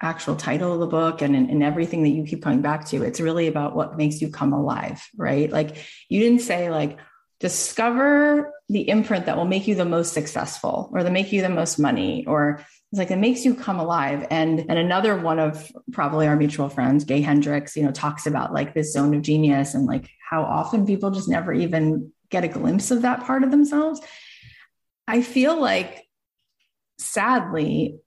[0.00, 3.20] actual title of the book and in, everything that you keep coming back to it's
[3.20, 5.50] really about what makes you come alive right?
[5.50, 5.76] Like
[6.08, 6.98] you didn't say like
[7.40, 11.48] discover the imprint that will make you the most successful or that make you the
[11.48, 14.26] most money or it's like it makes you come alive.
[14.30, 18.52] And and another one of probably our mutual friends gay hendricks you know talks about
[18.52, 22.48] like this zone of genius and like how often people just never even get a
[22.48, 24.00] glimpse of that part of themselves.
[25.06, 26.06] I feel like
[26.98, 27.98] sadly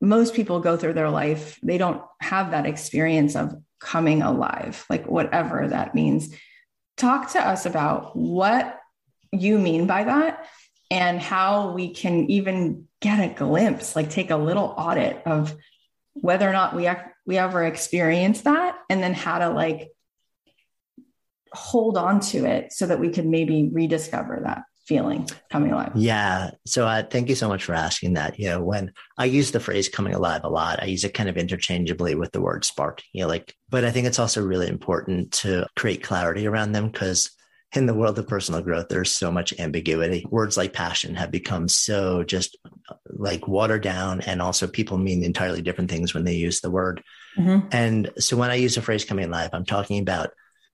[0.00, 5.06] most people go through their life, they don't have that experience of coming alive, like
[5.06, 6.34] whatever that means.
[6.96, 8.78] Talk to us about what
[9.32, 10.46] you mean by that
[10.90, 15.54] and how we can even get a glimpse, like take a little audit of
[16.14, 16.88] whether or not we
[17.26, 19.90] we ever experience that and then how to like
[21.52, 25.92] hold on to it so that we can maybe rediscover that feeling coming alive?
[25.94, 26.50] Yeah.
[26.66, 28.40] So uh, thank you so much for asking that.
[28.40, 31.28] You know, when I use the phrase coming alive a lot, I use it kind
[31.28, 34.66] of interchangeably with the word spark, you know, like, but I think it's also really
[34.66, 37.30] important to create clarity around them because
[37.76, 40.26] in the world of personal growth, there's so much ambiguity.
[40.28, 42.58] Words like passion have become so just
[43.06, 47.00] like watered down, and also people mean entirely different things when they use the word.
[47.38, 47.68] Mm-hmm.
[47.70, 50.30] And so when I use the phrase coming alive, I'm talking about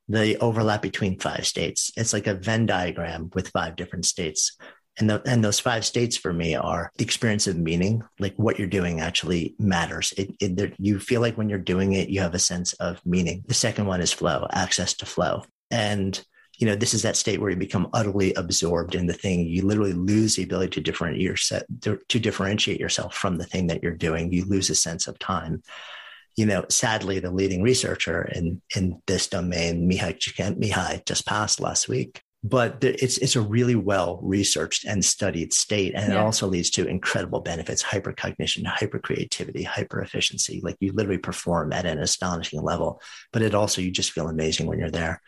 [0.09, 1.90] the overlap between five states.
[1.97, 4.57] It's like a Venn diagram with five different states.
[4.99, 8.59] And, the, and those five states for me are the experience of meaning, like what
[8.59, 10.14] you're doing actually matters.
[10.16, 13.45] It, it, you feel like when you're doing it, you have a sense of meaning.
[13.47, 15.45] The second one is flow, access to flow.
[15.71, 16.19] And,
[16.57, 19.40] you know, this is that state where you become utterly absorbed in the thing.
[19.40, 23.92] You literally lose the ability to differentiate, to differentiate yourself from the thing that you're
[23.92, 24.33] doing.
[24.33, 25.62] You lose a sense of time
[26.37, 31.89] you know, sadly, the leading researcher in, in this domain, Mihai Csikszentmihalyi, just passed last
[31.89, 32.22] week.
[32.45, 36.20] But it's it's a really well researched and studied state, and yeah.
[36.20, 40.61] it also leads to incredible benefits: hypercognition, hypercreativity, hyper efficiency.
[40.62, 43.01] Like you literally perform at an astonishing level,
[43.32, 45.20] but it also you just feel amazing when you're there.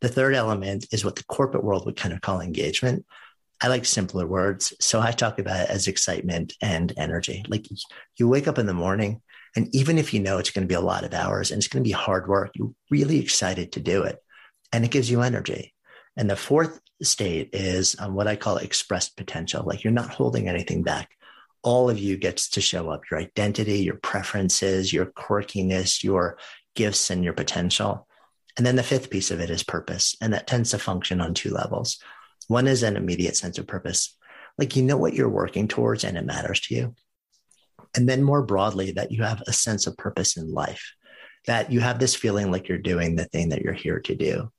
[0.00, 3.04] The third element is what the corporate world would kind of call engagement.
[3.60, 4.72] I like simpler words.
[4.80, 7.44] So I talk about it as excitement and energy.
[7.48, 7.66] Like
[8.16, 9.20] you wake up in the morning
[9.54, 11.68] and even if you know it's going to be a lot of hours and it's
[11.68, 14.18] going to be hard work, you're really excited to do it.
[14.72, 15.74] And it gives you energy.
[16.16, 19.64] And the fourth state is um, what I call expressed potential.
[19.66, 21.10] Like you're not holding anything back.
[21.62, 26.36] all of you gets to show up your identity, your preferences, your quirkiness, your
[26.74, 28.06] gifts, and your potential.
[28.56, 30.16] And then the fifth piece of it is purpose.
[30.20, 31.98] And that tends to function on two levels.
[32.48, 34.16] One is an immediate sense of purpose,
[34.58, 36.94] like you know what you're working towards and it matters to you.
[37.94, 40.94] And then more broadly, that you have a sense of purpose in life,
[41.46, 44.50] that you have this feeling like you're doing the thing that you're here to do.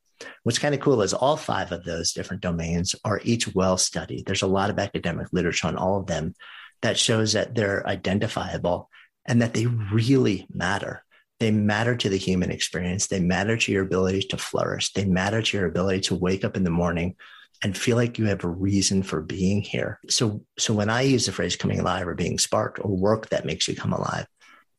[0.43, 4.25] What's kind of cool is all five of those different domains are each well studied.
[4.25, 6.33] There's a lot of academic literature on all of them
[6.81, 8.89] that shows that they're identifiable
[9.25, 11.03] and that they really matter.
[11.39, 13.07] They matter to the human experience.
[13.07, 14.93] They matter to your ability to flourish.
[14.93, 17.15] They matter to your ability to wake up in the morning
[17.63, 19.99] and feel like you have a reason for being here.
[20.09, 23.45] So, so when I use the phrase coming alive or being sparked or work that
[23.45, 24.27] makes you come alive,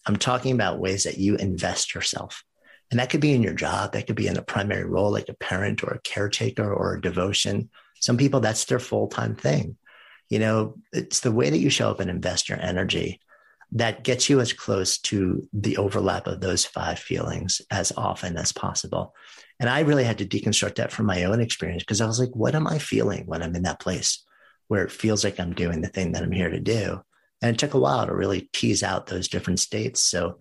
[0.06, 2.44] I'm talking about ways that you invest yourself.
[2.90, 5.30] And that could be in your job, that could be in a primary role like
[5.30, 7.70] a parent or a caretaker or a devotion.
[8.00, 9.76] Some people, that's their full time thing.
[10.28, 13.20] You know, it's the way that you show up and invest your energy
[13.72, 18.52] that gets you as close to the overlap of those five feelings as often as
[18.52, 19.14] possible.
[19.60, 22.30] And I really had to deconstruct that from my own experience because I was like,
[22.34, 24.24] what am I feeling when I'm in that place
[24.68, 27.02] where it feels like I'm doing the thing that I'm here to do?
[27.40, 30.02] And it took a while to really tease out those different states.
[30.02, 30.38] So,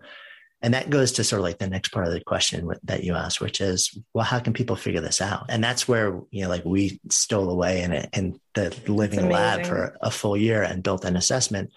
[0.62, 3.14] and that goes to sort of like the next part of the question that you
[3.14, 5.46] asked, which is, well, how can people figure this out?
[5.48, 9.66] And that's where, you know, like we stole away in, it, in the living lab
[9.66, 11.70] for a full year and built an assessment,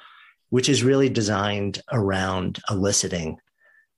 [0.50, 3.38] which is really designed around eliciting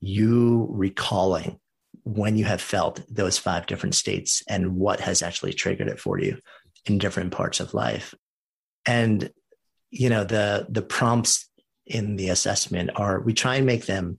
[0.00, 1.60] you recalling
[2.04, 6.18] when you have felt those five different states and what has actually triggered it for
[6.18, 6.38] you
[6.86, 8.14] in different parts of life.
[8.86, 9.30] And,
[9.90, 11.48] you know, the, the prompts
[11.86, 14.18] in the assessment are we try and make them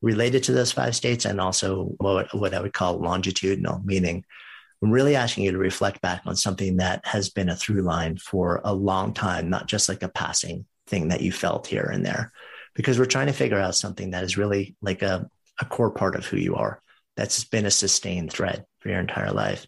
[0.00, 4.24] related to those five states and also what, what I would call longitudinal, meaning
[4.82, 8.16] I'm really asking you to reflect back on something that has been a through line
[8.16, 12.04] for a long time, not just like a passing thing that you felt here and
[12.04, 12.32] there,
[12.74, 15.28] because we're trying to figure out something that is really like a,
[15.60, 16.80] a core part of who you are
[17.20, 19.66] that's been a sustained thread for your entire life.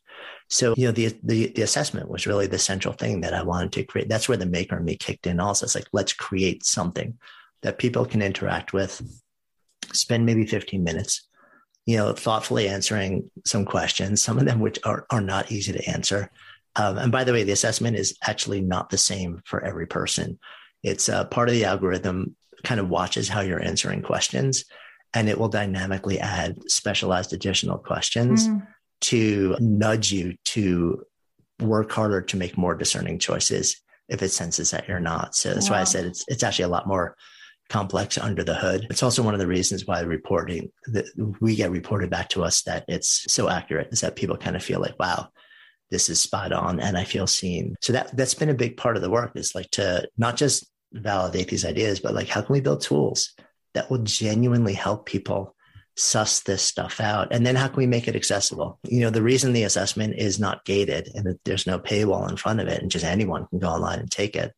[0.48, 3.72] So, you know, the, the, the assessment was really the central thing that I wanted
[3.72, 4.08] to create.
[4.08, 5.66] That's where the maker and me kicked in also.
[5.66, 7.18] It's like, let's create something
[7.60, 9.02] that people can interact with,
[9.92, 11.28] spend maybe 15 minutes,
[11.84, 15.90] you know, thoughtfully answering some questions, some of them which are, are not easy to
[15.90, 16.30] answer.
[16.76, 20.38] Um, and by the way, the assessment is actually not the same for every person.
[20.82, 22.34] It's uh, part of the algorithm
[22.64, 24.64] kind of watches how you're answering questions
[25.14, 28.66] and it will dynamically add specialized additional questions mm.
[29.02, 31.04] to nudge you to
[31.60, 35.34] work harder to make more discerning choices if it senses that you're not.
[35.34, 35.76] So that's wow.
[35.76, 37.16] why I said it's it's actually a lot more
[37.68, 38.86] complex under the hood.
[38.90, 41.06] It's also one of the reasons why the reporting that
[41.40, 44.62] we get reported back to us that it's so accurate is that people kind of
[44.62, 45.28] feel like, wow,
[45.90, 47.76] this is spot on and I feel seen.
[47.80, 50.66] So that that's been a big part of the work is like to not just
[50.92, 53.34] validate these ideas, but like how can we build tools
[53.74, 55.54] that will genuinely help people
[55.96, 57.28] suss this stuff out?
[57.30, 58.78] And then how can we make it accessible?
[58.84, 62.60] You know the reason the assessment is not gated and there's no paywall in front
[62.60, 64.52] of it and just anyone can go online and take it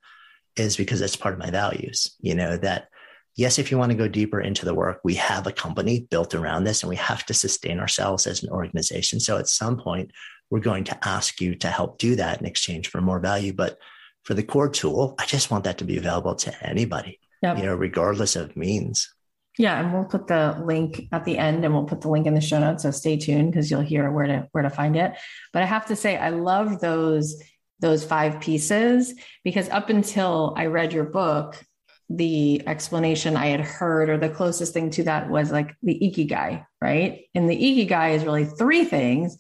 [0.56, 2.16] is because it's part of my values.
[2.20, 2.88] You know that
[3.36, 6.34] yes if you want to go deeper into the work we have a company built
[6.34, 9.20] around this and we have to sustain ourselves as an organization.
[9.20, 10.12] So at some point
[10.50, 13.52] we're going to ask you to help do that in exchange for more value.
[13.52, 13.78] But
[14.24, 17.59] for the core tool i just want that to be available to anybody yep.
[17.59, 19.12] you know, regardless of means.
[19.57, 22.35] Yeah, and we'll put the link at the end, and we'll put the link in
[22.35, 22.82] the show notes.
[22.82, 25.12] So stay tuned because you'll hear where to where to find it.
[25.53, 27.41] But I have to say, I love those
[27.80, 29.14] those five pieces
[29.45, 31.62] because up until I read your book,
[32.09, 36.64] the explanation I had heard or the closest thing to that was like the ikigai,
[36.80, 37.22] right?
[37.35, 39.37] And the ikigai is really three things.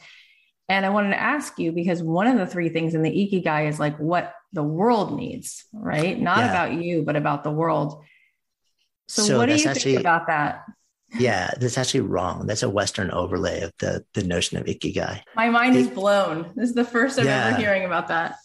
[0.68, 3.68] And I wanted to ask you because one of the three things in the ikigai
[3.68, 6.18] is like what the world needs, right?
[6.18, 6.50] Not yeah.
[6.50, 8.02] about you, but about the world.
[9.08, 10.64] So, so what do you actually, think about that?
[11.18, 12.46] Yeah, that's actually wrong.
[12.46, 15.20] That's a Western overlay of the the notion of ikigai.
[15.36, 16.52] My mind it, is blown.
[16.56, 18.36] This is the first I'm yeah, ever hearing about that.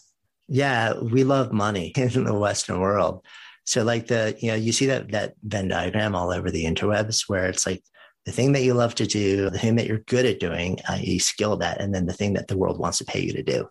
[0.48, 3.24] Yeah, we love money in the Western world.
[3.64, 7.28] So like the, you know, you see that that Venn diagram all over the interwebs
[7.28, 7.82] where it's like
[8.26, 11.18] the thing that you love to do, the thing that you're good at doing, i.e.,
[11.18, 13.68] skilled at, and then the thing that the world wants to pay you to do.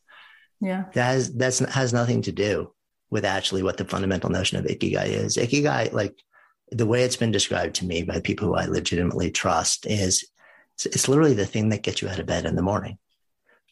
[0.62, 0.86] Yeah.
[0.93, 2.74] That has that's has nothing to do
[3.10, 5.38] with actually what the fundamental notion of ikigai is.
[5.38, 6.16] Ikigai, like
[6.72, 10.26] the way it's been described to me by people who I legitimately trust, is
[10.76, 12.97] it's, it's literally the thing that gets you out of bed in the morning.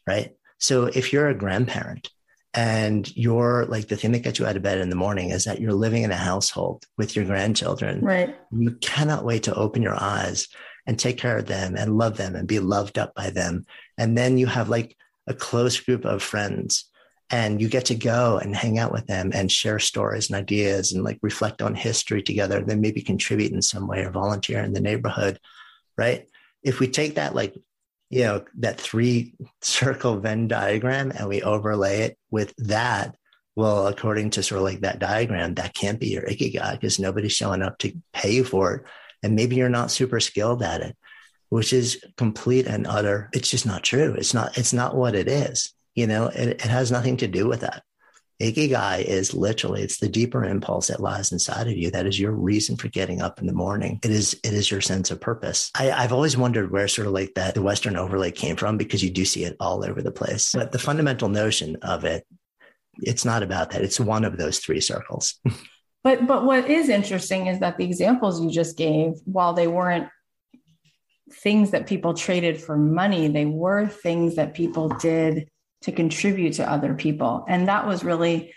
[0.05, 0.35] Right.
[0.59, 2.09] So if you're a grandparent
[2.53, 5.43] and you're like the thing that gets you out of bed in the morning is
[5.43, 8.01] that you're living in a household with your grandchildren.
[8.01, 8.35] Right.
[8.51, 10.47] You cannot wait to open your eyes
[10.88, 13.65] and take care of them and love them and be loved up by them.
[13.97, 14.95] And then you have like
[15.28, 16.89] a close group of friends
[17.30, 20.93] and you get to go and hang out with them and share stories and ideas
[20.93, 24.73] and like reflect on history together then maybe contribute in some way or volunteer in
[24.73, 25.39] the neighborhood
[25.97, 26.28] right?
[26.63, 27.55] If we take that like
[28.09, 33.15] you know that three circle venn diagram and we overlay it with that
[33.55, 37.34] well according to sort of like that diagram that can't be your ikigai because nobody's
[37.34, 38.84] showing up to pay you for it
[39.23, 40.95] and maybe you're not super skilled at it
[41.49, 45.27] which is complete and utter it's just not true it's not it's not what it
[45.27, 47.83] is you know, it, it has nothing to do with that.
[48.39, 51.89] Ikigai is literally it's the deeper impulse that lies inside of you.
[51.89, 53.99] That is your reason for getting up in the morning.
[54.03, 55.71] It is it is your sense of purpose.
[55.73, 59.03] I, I've always wondered where sort of like that the Western overlay came from because
[59.03, 60.51] you do see it all over the place.
[60.53, 62.27] But the fundamental notion of it,
[62.99, 63.81] it's not about that.
[63.81, 65.39] It's one of those three circles.
[66.03, 70.09] but but what is interesting is that the examples you just gave, while they weren't
[71.32, 75.49] things that people traded for money, they were things that people did
[75.82, 77.45] to contribute to other people.
[77.47, 78.53] And that was really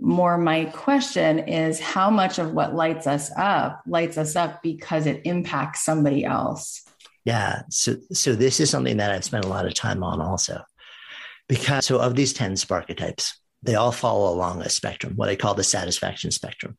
[0.00, 5.06] more my question is how much of what lights us up lights us up because
[5.06, 6.84] it impacts somebody else.
[7.24, 7.62] Yeah.
[7.70, 10.62] So so this is something that I've spent a lot of time on also.
[11.48, 15.54] Because so of these 10 sparketypes, they all follow along a spectrum, what I call
[15.54, 16.76] the satisfaction spectrum.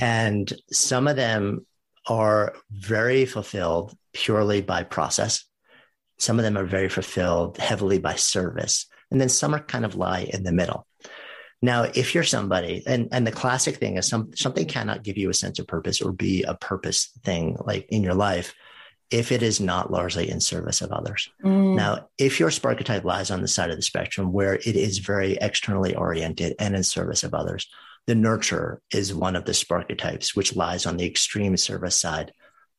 [0.00, 1.66] And some of them
[2.06, 5.44] are very fulfilled purely by process.
[6.18, 8.86] Some of them are very fulfilled heavily by service.
[9.10, 10.86] And then some are kind of lie in the middle.
[11.62, 15.28] Now, if you're somebody, and, and the classic thing is some, something cannot give you
[15.28, 18.54] a sense of purpose or be a purpose thing like in your life
[19.10, 21.28] if it is not largely in service of others.
[21.44, 21.74] Mm.
[21.74, 25.32] Now, if your sparketype lies on the side of the spectrum where it is very
[25.34, 27.68] externally oriented and in service of others,
[28.10, 32.32] the nurture is one of the sparketypes, which lies on the extreme service side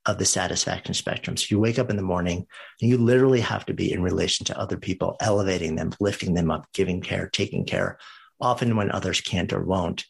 [0.06, 1.38] of the satisfaction spectrum.
[1.38, 2.46] So you wake up in the morning
[2.82, 6.52] and you literally have to be in relation to other people, elevating them, lifting them
[6.52, 7.98] up, giving care, taking care,
[8.42, 10.04] often when others can't or won't.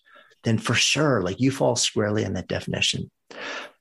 [0.43, 3.11] Then for sure, like you fall squarely in that definition.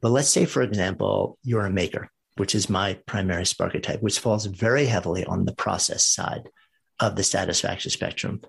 [0.03, 4.45] But let's say, for example, you're a maker, which is my primary sparketype, which falls
[4.45, 6.51] very heavily on the process side
[6.99, 8.43] of the satisfaction spectrum.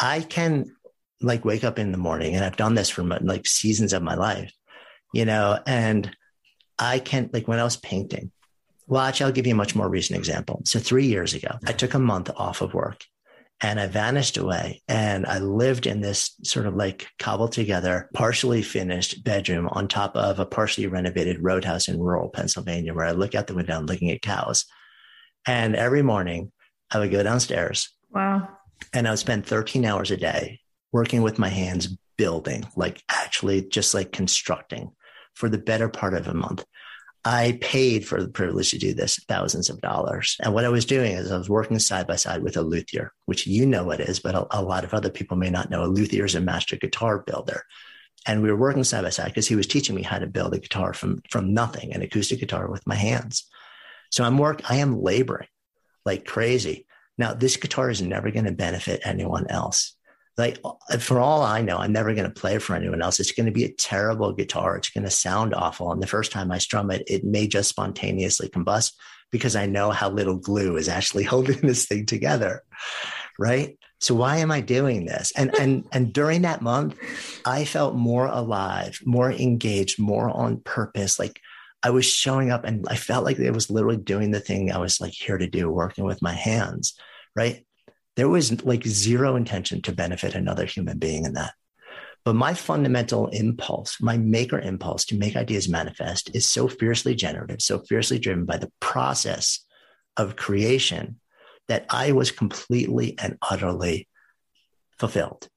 [0.00, 0.74] I can
[1.20, 4.02] like wake up in the morning, and I've done this for my, like seasons of
[4.02, 4.52] my life,
[5.12, 6.14] you know, and
[6.78, 8.30] I can't like when I was painting.
[8.86, 10.60] watch, I'll give you a much more recent example.
[10.64, 13.04] So three years ago, I took a month off of work
[13.60, 18.60] and I vanished away and I lived in this sort of like cobbled together, partially
[18.62, 23.34] finished bedroom on top of a partially renovated roadhouse in rural Pennsylvania where I look
[23.34, 24.66] out the window and looking at cows.
[25.46, 26.52] And every morning
[26.90, 27.90] I would go downstairs.
[28.10, 28.48] Wow.
[28.92, 30.60] And I would spend 13 hours a day
[30.94, 34.92] working with my hands, building, like actually just like constructing
[35.34, 36.64] for the better part of a month.
[37.24, 40.36] I paid for the privilege to do this thousands of dollars.
[40.40, 43.12] And what I was doing is I was working side by side with a luthier,
[43.24, 45.82] which you know what is, but a, a lot of other people may not know.
[45.82, 47.62] A luthier is a master guitar builder.
[48.24, 50.54] And we were working side by side because he was teaching me how to build
[50.54, 53.50] a guitar from, from nothing, an acoustic guitar with my hands.
[54.12, 55.48] So I'm work, I am laboring
[56.04, 56.86] like crazy.
[57.18, 59.96] Now, this guitar is never going to benefit anyone else
[60.36, 63.20] like uh, for all I know, I'm never going to play for anyone else.
[63.20, 64.76] It's going to be a terrible guitar.
[64.76, 65.92] It's going to sound awful.
[65.92, 68.92] And the first time I strum it, it may just spontaneously combust
[69.30, 72.62] because I know how little glue is actually holding this thing together.
[73.38, 73.78] Right.
[74.00, 75.32] So why am I doing this?
[75.36, 76.98] And and and during that month,
[77.44, 81.18] I felt more alive, more engaged, more on purpose.
[81.18, 81.40] Like
[81.82, 84.78] I was showing up and I felt like I was literally doing the thing I
[84.78, 86.94] was like here to do, working with my hands.
[87.36, 87.63] Right
[88.16, 91.54] there was like zero intention to benefit another human being in that.
[92.24, 97.60] But my fundamental impulse, my maker impulse to make ideas manifest is so fiercely generative,
[97.60, 99.60] so fiercely driven by the process
[100.16, 101.20] of creation
[101.68, 104.08] that I was completely and utterly
[104.98, 105.48] fulfilled.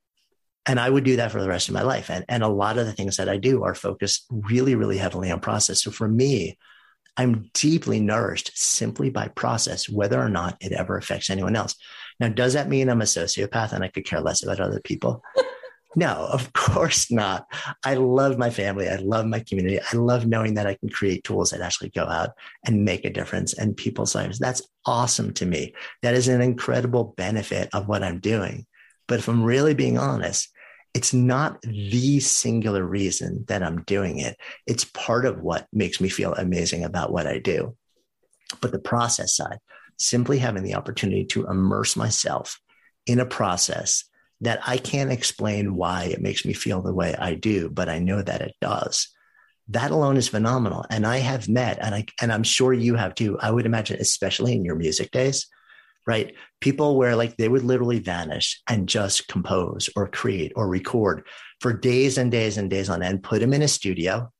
[0.65, 2.09] And I would do that for the rest of my life.
[2.09, 5.31] And, and a lot of the things that I do are focused really, really heavily
[5.31, 5.81] on process.
[5.83, 6.57] So for me,
[7.15, 11.75] I'm deeply nourished simply by process, whether or not it ever affects anyone else.
[12.19, 15.23] Now, does that mean I'm a sociopath and I could care less about other people?
[15.95, 17.47] no, of course not.
[17.83, 18.89] I love my family.
[18.89, 19.79] I love my community.
[19.79, 22.31] I love knowing that I can create tools that actually go out
[22.65, 24.39] and make a difference in people's lives.
[24.39, 25.73] That's awesome to me.
[26.01, 28.65] That is an incredible benefit of what I'm doing.
[29.07, 30.49] But if I'm really being honest,
[30.93, 34.37] it's not the singular reason that I'm doing it.
[34.65, 37.75] It's part of what makes me feel amazing about what I do.
[38.61, 39.59] But the process side,
[39.97, 42.59] simply having the opportunity to immerse myself
[43.05, 44.03] in a process
[44.41, 47.99] that I can't explain why it makes me feel the way I do, but I
[47.99, 49.09] know that it does.
[49.69, 50.85] That alone is phenomenal.
[50.89, 53.37] And I have met, and I and I'm sure you have too.
[53.39, 55.47] I would imagine, especially in your music days,
[56.05, 56.33] right?
[56.61, 61.25] People where like they would literally vanish and just compose or create or record
[61.59, 64.31] for days and days and days on end, put them in a studio,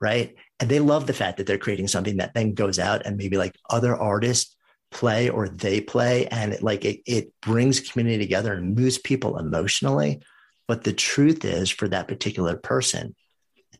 [0.00, 0.36] right?
[0.60, 3.36] And they love the fact that they're creating something that then goes out and maybe
[3.36, 4.54] like other artists
[4.90, 9.38] play or they play and it, like it, it brings community together and moves people
[9.38, 10.20] emotionally.
[10.66, 13.14] But the truth is for that particular person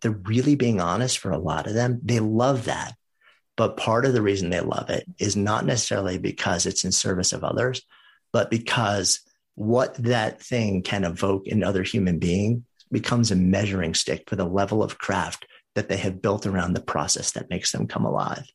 [0.01, 2.95] they're really being honest for a lot of them they love that.
[3.57, 7.33] But part of the reason they love it is not necessarily because it's in service
[7.33, 7.83] of others
[8.33, 9.21] but because
[9.55, 14.45] what that thing can evoke in other human being becomes a measuring stick for the
[14.45, 18.49] level of craft that they have built around the process that makes them come alive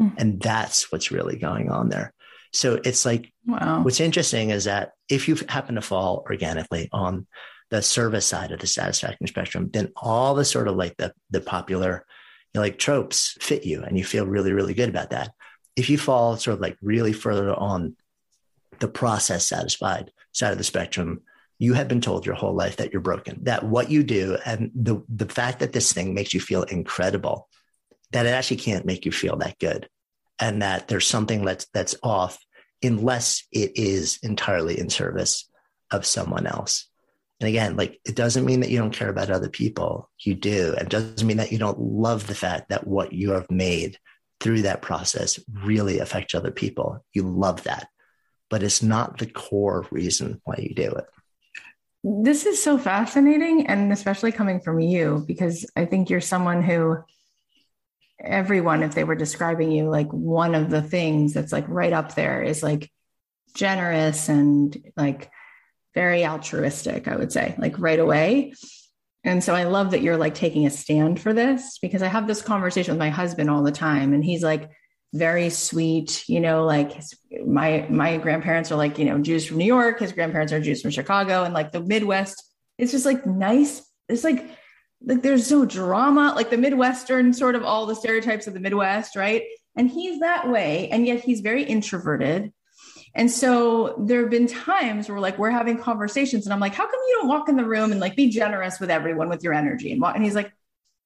[0.00, 0.14] Mm.
[0.18, 2.12] And that's what's really going on there.
[2.52, 3.82] So it's like, wow.
[3.82, 7.26] what's interesting is that if you happen to fall organically on
[7.70, 11.40] the service side of the satisfaction spectrum, then all the sort of like the, the
[11.40, 12.06] popular,
[12.54, 15.32] you know, like tropes fit you and you feel really, really good about that.
[15.76, 17.96] If you fall sort of like really further on
[18.78, 21.20] the process satisfied side of the spectrum,
[21.58, 24.70] you have been told your whole life that you're broken, that what you do and
[24.74, 27.48] the, the fact that this thing makes you feel incredible
[28.12, 29.88] that it actually can't make you feel that good
[30.38, 32.38] and that there's something that's that's off
[32.82, 35.50] unless it is entirely in service
[35.90, 36.86] of someone else.
[37.40, 40.10] And again like it doesn't mean that you don't care about other people.
[40.20, 40.74] You do.
[40.78, 43.98] It doesn't mean that you don't love the fact that what you have made
[44.40, 47.04] through that process really affects other people.
[47.12, 47.88] You love that.
[48.50, 51.04] But it's not the core reason why you do it.
[52.04, 56.96] This is so fascinating and especially coming from you because i think you're someone who
[58.20, 62.14] everyone if they were describing you like one of the things that's like right up
[62.14, 62.90] there is like
[63.54, 65.30] generous and like
[65.94, 68.52] very altruistic i would say like right away.
[69.24, 72.26] And so i love that you're like taking a stand for this because i have
[72.26, 74.70] this conversation with my husband all the time and he's like
[75.12, 77.14] very sweet you know like his,
[77.46, 80.80] my my grandparents are like you know jews from new york his grandparents are jews
[80.80, 82.42] from chicago and like the midwest.
[82.78, 84.48] It's just like nice it's like
[85.04, 89.16] like there's no drama, like the Midwestern sort of all the stereotypes of the Midwest,
[89.16, 89.42] right?
[89.76, 90.88] And he's that way.
[90.90, 92.52] And yet he's very introverted.
[93.14, 96.84] And so there have been times where like we're having conversations and I'm like, how
[96.84, 99.54] come you don't walk in the room and like be generous with everyone with your
[99.54, 99.92] energy?
[99.92, 100.52] And, and he's like,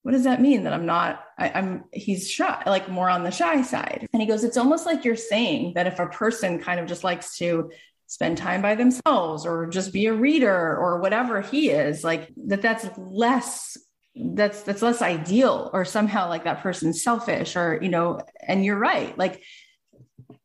[0.02, 3.30] what does that mean that I'm not, I, am he's shy, like more on the
[3.30, 4.08] shy side.
[4.12, 7.04] And he goes, it's almost like you're saying that if a person kind of just
[7.04, 7.70] likes to
[8.12, 12.60] spend time by themselves or just be a reader or whatever he is like that
[12.60, 13.78] that's less
[14.14, 18.78] that's that's less ideal or somehow like that person's selfish or you know and you're
[18.78, 19.16] right.
[19.16, 19.42] Like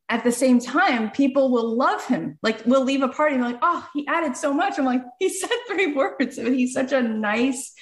[0.08, 2.38] at the same time people will love him.
[2.42, 4.78] Like we'll leave a party and like oh he added so much.
[4.78, 6.38] I'm like he said three words.
[6.38, 7.74] And he's such a nice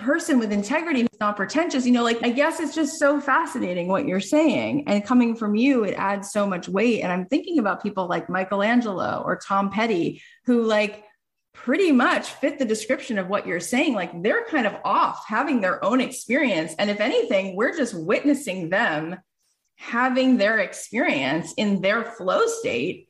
[0.00, 3.88] person with integrity who's not pretentious you know like i guess it's just so fascinating
[3.88, 4.84] what you're saying.
[4.86, 7.02] And coming from you it adds so much weight.
[7.02, 11.04] And i'm thinking about people like michelangelo or tom petty who like
[11.52, 13.92] pretty much fit the description of what you're saying.
[13.92, 16.74] Like they're kind of off having their own experience.
[16.78, 19.18] And if anything we're just witnessing them
[19.76, 23.08] having their experience in their flow state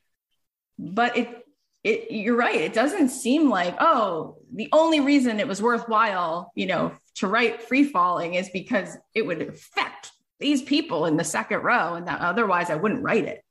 [0.81, 1.40] but it
[1.83, 2.61] it you're right.
[2.61, 7.63] It doesn't seem like oh the only reason it was worthwhile you know to write
[7.63, 12.21] free falling is because it would affect these people in the second row and that
[12.21, 13.43] otherwise i wouldn't write it.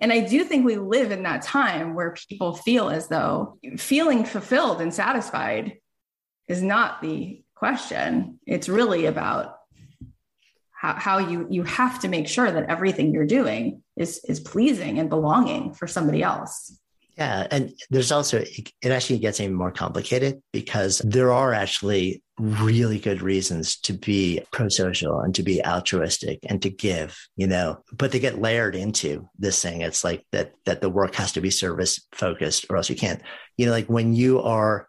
[0.00, 4.24] And i do think we live in that time where people feel as though feeling
[4.24, 5.78] fulfilled and satisfied
[6.48, 8.40] is not the question.
[8.46, 9.56] It's really about
[10.72, 14.98] how, how you you have to make sure that everything you're doing is is pleasing
[14.98, 16.76] and belonging for somebody else
[17.20, 17.46] yeah.
[17.50, 23.20] And there's also, it actually gets even more complicated because there are actually really good
[23.20, 28.10] reasons to be pro social and to be altruistic and to give, you know, but
[28.10, 29.82] they get layered into this thing.
[29.82, 33.20] It's like that, that the work has to be service focused or else you can't,
[33.58, 34.88] you know, like when you are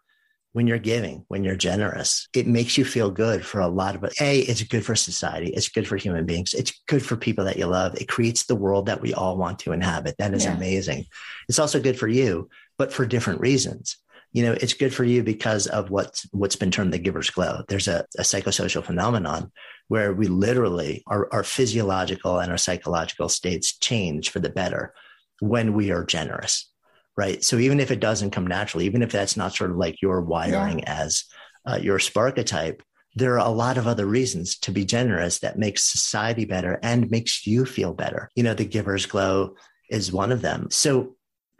[0.52, 4.04] when you're giving, when you're generous, it makes you feel good for a lot of
[4.04, 4.12] it.
[4.20, 5.48] A, it's good for society.
[5.48, 6.52] It's good for human beings.
[6.52, 7.94] It's good for people that you love.
[7.94, 10.16] It creates the world that we all want to inhabit.
[10.18, 10.54] That is yeah.
[10.54, 11.06] amazing.
[11.48, 13.96] It's also good for you, but for different reasons.
[14.32, 17.64] You know, it's good for you because of what's what's been termed the giver's glow.
[17.68, 19.52] There's a, a psychosocial phenomenon
[19.88, 24.94] where we literally our, our physiological and our psychological states change for the better
[25.40, 26.71] when we are generous
[27.16, 27.42] right?
[27.44, 30.20] So even if it doesn't come naturally, even if that's not sort of like your
[30.20, 31.00] wiring yeah.
[31.02, 31.24] as
[31.66, 32.80] uh, your sparketype,
[33.14, 37.10] there are a lot of other reasons to be generous that makes society better and
[37.10, 38.30] makes you feel better.
[38.34, 39.56] You know, the giver's glow
[39.90, 40.68] is one of them.
[40.70, 41.16] So,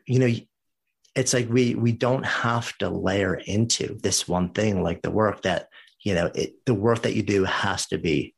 [0.06, 0.34] you know,
[1.14, 5.42] it's like we we don't have to layer into this one thing like the work
[5.42, 5.68] that
[6.02, 8.34] you know it, the work that you do has to be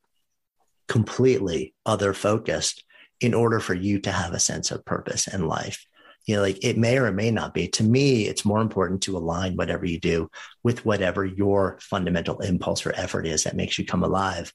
[0.88, 2.82] completely other focused
[3.20, 5.86] in order for you to have a sense of purpose in life.
[6.26, 7.68] You know, like it may or may not be.
[7.68, 10.30] To me, it's more important to align whatever you do
[10.62, 14.52] with whatever your fundamental impulse or effort is that makes you come alive.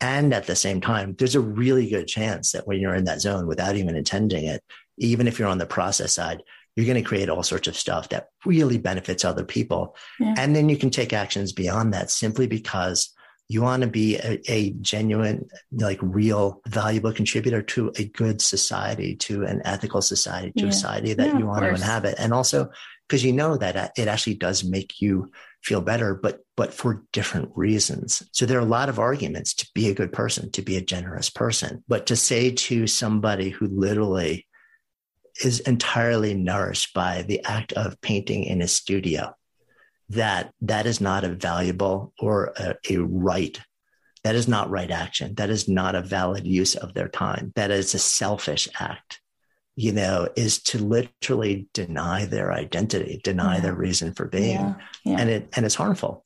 [0.00, 3.20] And at the same time, there's a really good chance that when you're in that
[3.20, 4.62] zone without even intending it,
[4.98, 6.42] even if you're on the process side,
[6.76, 9.96] you're going to create all sorts of stuff that really benefits other people.
[10.20, 10.34] Yeah.
[10.38, 13.12] And then you can take actions beyond that simply because
[13.48, 19.16] you want to be a, a, genuine, like real, valuable contributor to a good society,
[19.16, 20.68] to an ethical society, to yeah.
[20.68, 22.16] a society that yeah, you want to inhabit.
[22.18, 22.70] And also
[23.08, 25.30] because you know that uh, it actually does make you
[25.62, 28.22] feel better, but but for different reasons.
[28.32, 30.82] So there are a lot of arguments to be a good person, to be a
[30.82, 31.82] generous person.
[31.88, 34.46] But to say to somebody who literally
[35.42, 39.34] is entirely nourished by the act of painting in a studio
[40.10, 43.60] that that is not a valuable or a, a right
[44.24, 47.70] that is not right action that is not a valid use of their time that
[47.70, 49.20] is a selfish act
[49.76, 53.60] you know is to literally deny their identity deny yeah.
[53.60, 54.74] their reason for being yeah.
[55.04, 55.16] Yeah.
[55.18, 56.24] and it and it's harmful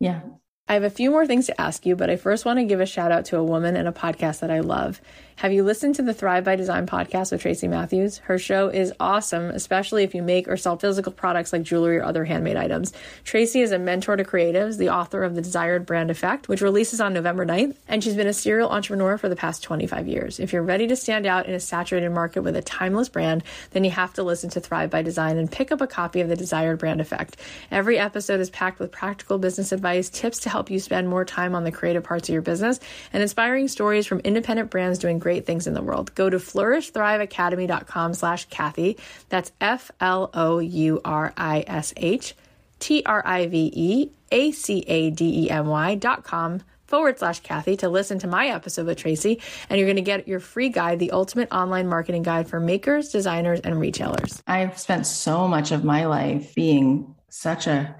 [0.00, 0.20] yeah
[0.66, 2.80] I have a few more things to ask you, but I first want to give
[2.80, 5.00] a shout out to a woman and a podcast that I love.
[5.36, 8.18] Have you listened to the Thrive by Design podcast with Tracy Matthews?
[8.18, 12.04] Her show is awesome, especially if you make or sell physical products like jewelry or
[12.04, 12.92] other handmade items.
[13.24, 17.00] Tracy is a mentor to creatives, the author of The Desired Brand Effect, which releases
[17.00, 20.38] on November 9th, and she's been a serial entrepreneur for the past 25 years.
[20.38, 23.82] If you're ready to stand out in a saturated market with a timeless brand, then
[23.82, 26.36] you have to listen to Thrive by Design and pick up a copy of The
[26.36, 27.36] Desired Brand Effect.
[27.72, 31.56] Every episode is packed with practical business advice, tips to help you spend more time
[31.56, 32.78] on the creative parts of your business,
[33.12, 36.14] and inspiring stories from independent brands doing great things in the world.
[36.14, 38.98] Go to flourishthriveacademy.com slash Kathy.
[39.30, 42.36] That's F L O U R I S H
[42.78, 47.18] T R I V E A C A D E M Y dot com forward
[47.18, 49.40] slash Kathy to listen to my episode with Tracy.
[49.68, 53.08] And you're going to get your free guide, the ultimate online marketing guide for makers,
[53.08, 54.42] designers, and retailers.
[54.46, 57.96] I've spent so much of my life being such a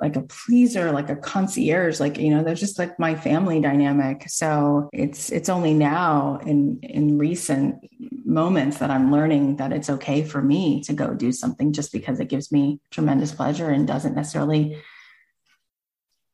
[0.00, 4.24] like a pleaser, like a concierge, like, you know, there's just like my family dynamic.
[4.28, 7.76] So it's, it's only now in, in recent
[8.24, 12.20] moments that I'm learning that it's okay for me to go do something just because
[12.20, 14.78] it gives me tremendous pleasure and doesn't necessarily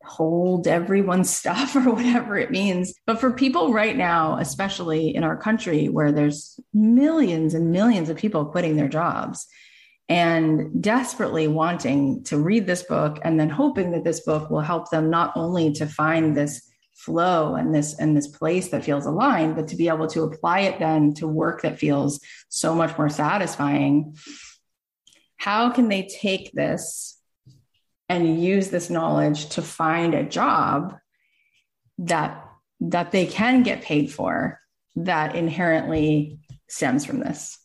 [0.05, 2.95] hold everyone's stuff or whatever it means.
[3.07, 8.17] But for people right now, especially in our country where there's millions and millions of
[8.17, 9.49] people quitting their jobs,
[10.13, 14.91] and desperately wanting to read this book and then hoping that this book will help
[14.91, 19.57] them not only to find this flow and this and this place that feels aligned
[19.57, 23.09] but to be able to apply it then to work that feels so much more
[23.09, 24.15] satisfying.
[25.39, 27.19] How can they take this
[28.11, 30.95] and use this knowledge to find a job
[31.97, 32.47] that
[32.81, 34.61] that they can get paid for
[34.95, 36.39] that inherently
[36.69, 37.62] stems from this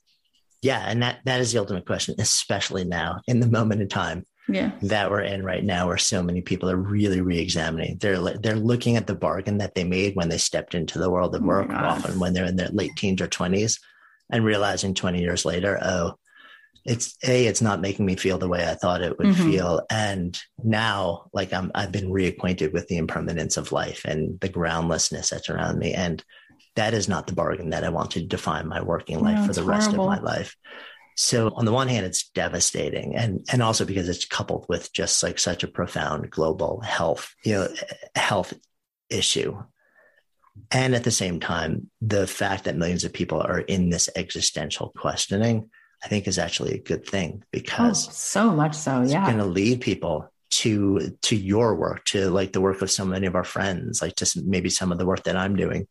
[0.62, 4.26] yeah and that that is the ultimate question especially now in the moment in time
[4.50, 4.72] yeah.
[4.82, 8.96] that we're in right now where so many people are really re-examining they're they're looking
[8.96, 11.70] at the bargain that they made when they stepped into the world of oh work
[11.70, 13.80] often when they're in their late teens or 20s
[14.32, 16.14] and realizing 20 years later oh
[16.86, 19.52] it's a it's not making me feel the way i thought it would mm-hmm.
[19.52, 24.50] feel and now like i'm i've been reacquainted with the impermanence of life and the
[24.50, 26.24] groundlessness that's around me and
[26.78, 29.54] that is not the bargain that I want to define my working life no, for
[29.54, 29.80] the horrible.
[29.80, 30.56] rest of my life.
[31.16, 33.16] So on the one hand, it's devastating.
[33.16, 37.54] And, and also because it's coupled with just like such a profound global health, you
[37.54, 37.68] know,
[38.16, 38.54] health
[39.10, 39.58] issue.
[40.72, 44.94] And at the same time, the fact that millions of people are in this existential
[44.96, 45.72] questioning,
[46.04, 49.04] I think is actually a good thing because oh, so much so, yeah.
[49.04, 53.06] It's going to lead people to to your work, to like the work of so
[53.06, 55.88] many of our friends, like just maybe some of the work that I'm doing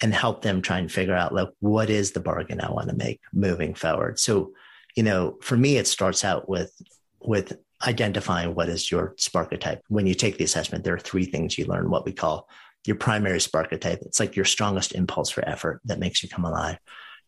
[0.00, 2.96] and help them try and figure out like what is the bargain I want to
[2.96, 4.18] make moving forward.
[4.18, 4.52] So,
[4.96, 6.72] you know, for me, it starts out with
[7.20, 9.80] with identifying what is your sparketype.
[9.88, 12.48] When you take the assessment, there are three things you learn what we call
[12.86, 14.02] your primary sparketype.
[14.02, 16.78] It's like your strongest impulse for effort that makes you come alive.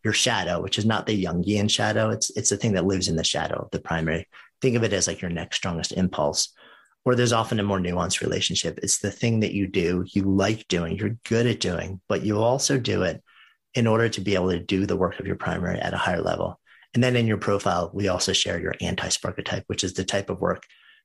[0.02, 3.16] Your shadow, which is not the Jungian shadow, it's it's the thing that lives in
[3.16, 4.26] the shadow of the primary.
[4.62, 6.52] Think of it as like your next strongest impulse
[7.04, 8.78] or there's often a more nuanced relationship.
[8.82, 12.38] It's the thing that you do, you like doing, you're good at doing, but you
[12.38, 13.22] also do it
[13.74, 16.20] in order to be able to do the work of your primary at a higher
[16.20, 16.60] level.
[16.92, 20.28] And then in your profile, we also share your anti sparketype, which is the type
[20.28, 20.64] of work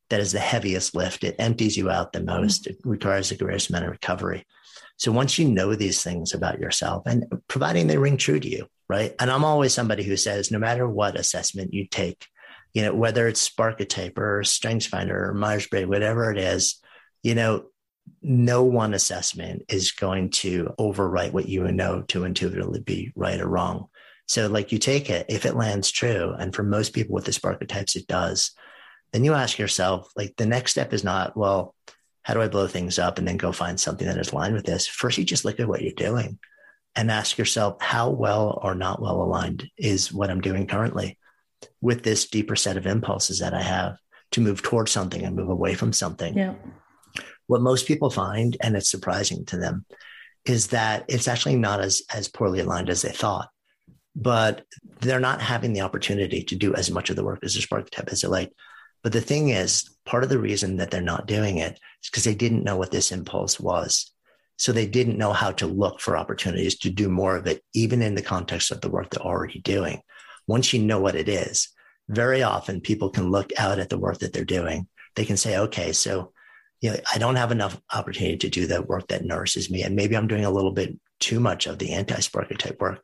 [0.09, 1.23] that is the heaviest lift.
[1.23, 2.63] It empties you out the most.
[2.63, 2.71] Mm-hmm.
[2.71, 4.45] It requires the greatest amount of recovery.
[4.97, 8.67] So once you know these things about yourself and providing they ring true to you,
[8.87, 9.13] right?
[9.19, 12.25] And I'm always somebody who says, no matter what assessment you take,
[12.75, 16.81] you know, whether it's Sparketype or StrengthsFinder or Myers Briggs, whatever it is,
[17.23, 17.67] you know,
[18.21, 23.47] no one assessment is going to overwrite what you know to intuitively be right or
[23.47, 23.87] wrong.
[24.27, 27.31] So, like you take it, if it lands true, and for most people with the
[27.31, 28.51] spark archetypes, it does,
[29.13, 31.73] then you ask yourself, like, the next step is not, well,
[32.23, 34.65] how do I blow things up and then go find something that is aligned with
[34.65, 34.85] this?
[34.85, 36.39] First, you just look at what you're doing
[36.93, 41.17] and ask yourself, how well or not well aligned is what I'm doing currently
[41.81, 43.97] with this deeper set of impulses that I have
[44.31, 46.37] to move towards something and move away from something.
[46.37, 46.55] Yeah.
[47.47, 49.85] What most people find, and it's surprising to them,
[50.45, 53.49] is that it's actually not as, as poorly aligned as they thought
[54.15, 54.63] but
[55.01, 58.11] they're not having the opportunity to do as much of the work as a sparketype
[58.11, 58.53] as they like.
[59.03, 62.23] But the thing is, part of the reason that they're not doing it is because
[62.23, 64.11] they didn't know what this impulse was.
[64.57, 68.01] So they didn't know how to look for opportunities to do more of it, even
[68.01, 70.01] in the context of the work they're already doing.
[70.47, 71.69] Once you know what it is,
[72.07, 74.87] very often people can look out at the work that they're doing.
[75.15, 76.33] They can say, okay, so
[76.81, 79.81] you know, I don't have enough opportunity to do the work that nourishes me.
[79.81, 83.01] And maybe I'm doing a little bit too much of the anti-sparketype work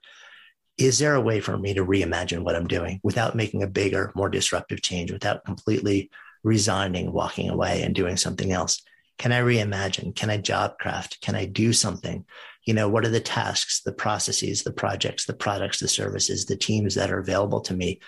[0.78, 4.12] is there a way for me to reimagine what I'm doing without making a bigger,
[4.16, 6.10] more disruptive change, without completely
[6.44, 8.82] resigning, walking away and doing something else?
[9.18, 10.16] Can I reimagine?
[10.16, 11.22] Can I job craft?
[11.22, 12.26] Can I do something?
[12.66, 16.56] You know, what are the tasks, the processes, the projects, the products, the services, the
[16.56, 18.00] teams that are available to me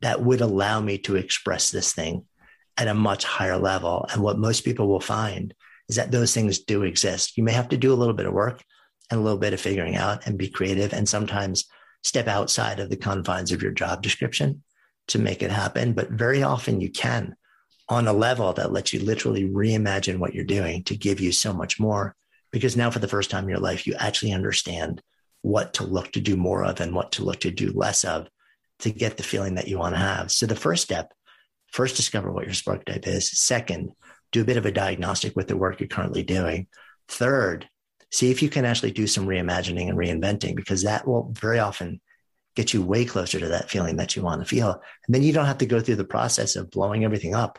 [0.00, 2.24] that would allow me to express this thing
[2.76, 4.06] at a much higher level?
[4.12, 5.52] And what most people will find
[5.88, 7.36] is that those things do exist.
[7.36, 8.62] You may have to do a little bit of work
[9.10, 10.92] and a little bit of figuring out and be creative.
[10.92, 11.66] And sometimes
[12.02, 14.62] step outside of the confines of your job description
[15.08, 15.92] to make it happen.
[15.92, 17.36] But very often you can
[17.88, 21.52] on a level that lets you literally reimagine what you're doing to give you so
[21.52, 22.16] much more.
[22.52, 25.02] Because now, for the first time in your life, you actually understand
[25.42, 28.28] what to look to do more of and what to look to do less of
[28.80, 30.30] to get the feeling that you want to have.
[30.30, 31.12] So, the first step
[31.72, 33.30] first, discover what your sparketype is.
[33.38, 33.92] Second,
[34.32, 36.66] do a bit of a diagnostic with the work you're currently doing.
[37.08, 37.68] Third,
[38.10, 42.00] see if you can actually do some reimagining and reinventing because that will very often
[42.54, 44.80] get you way closer to that feeling that you want to feel.
[45.06, 47.58] And then you don't have to go through the process of blowing everything up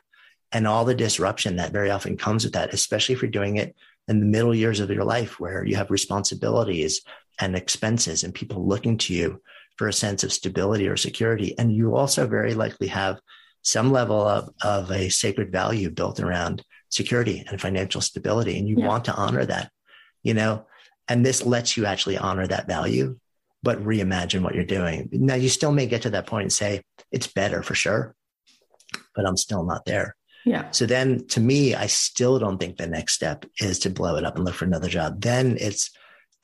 [0.51, 3.75] and all the disruption that very often comes with that, especially if you're doing it
[4.07, 7.01] in the middle years of your life where you have responsibilities
[7.39, 9.41] and expenses and people looking to you
[9.77, 11.57] for a sense of stability or security.
[11.57, 13.19] And you also very likely have
[13.61, 18.57] some level of, of a sacred value built around security and financial stability.
[18.57, 18.87] And you yeah.
[18.87, 19.71] want to honor that
[20.27, 20.65] you know,
[21.07, 23.17] and this lets you actually honor that value,
[23.63, 25.07] but reimagine what you're doing.
[25.13, 26.81] Now, you still may get to that point and say,
[27.13, 28.13] it's better for sure,
[29.15, 30.16] but I'm still not there.
[30.47, 30.71] Yeah.
[30.71, 34.23] So then to me, I still don't think the next step is to blow it
[34.23, 35.21] up and look for another job.
[35.21, 35.91] Then it's,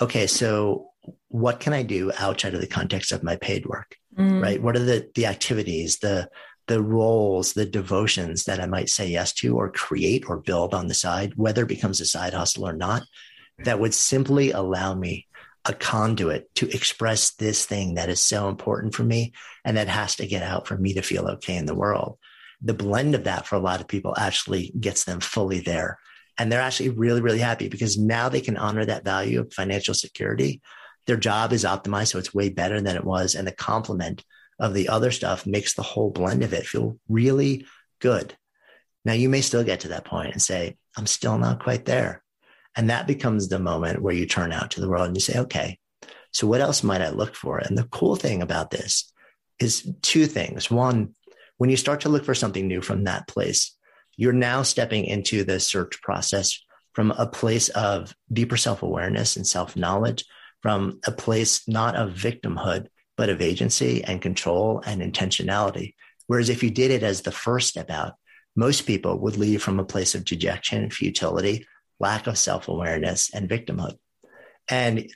[0.01, 0.89] okay, so
[1.30, 3.95] what can I do outside of the context of my paid work?
[4.18, 4.41] Mm.
[4.41, 4.62] Right.
[4.62, 6.30] What are the, the activities, the,
[6.68, 10.88] the roles, the devotions that I might say yes to or create or build on
[10.88, 13.04] the side, whether it becomes a side hustle or not,
[13.60, 15.28] that would simply allow me
[15.66, 19.32] a conduit to express this thing that is so important for me
[19.64, 22.18] and that has to get out for me to feel okay in the world.
[22.64, 25.99] The blend of that for a lot of people actually gets them fully there.
[26.38, 29.93] And they're actually really, really happy because now they can honor that value of financial
[29.93, 30.61] security.
[31.05, 33.36] Their job is optimized, so it's way better than it was.
[33.36, 34.24] And the complement
[34.59, 37.66] of the other stuff makes the whole blend of it feel really
[37.99, 38.36] good.
[39.05, 42.24] Now, you may still get to that point and say, I'm still not quite there.
[42.76, 45.39] And that becomes the moment where you turn out to the world and you say,
[45.39, 45.78] okay,
[46.32, 47.59] so what else might I look for?
[47.59, 49.11] And the cool thing about this
[49.59, 50.72] is two things.
[50.72, 51.14] One,
[51.58, 53.76] when you start to look for something new from that place,
[54.16, 56.60] you're now stepping into the search process
[56.93, 60.26] from a place of deeper self awareness and self knowledge,
[60.62, 62.88] from a place not of victimhood,
[63.18, 65.93] but of agency and control and intentionality.
[66.28, 68.14] Whereas if you did it as the first step out,
[68.56, 71.66] most people would leave from a place of dejection, futility,
[71.99, 73.97] lack of self awareness, and victimhood.
[74.70, 75.10] And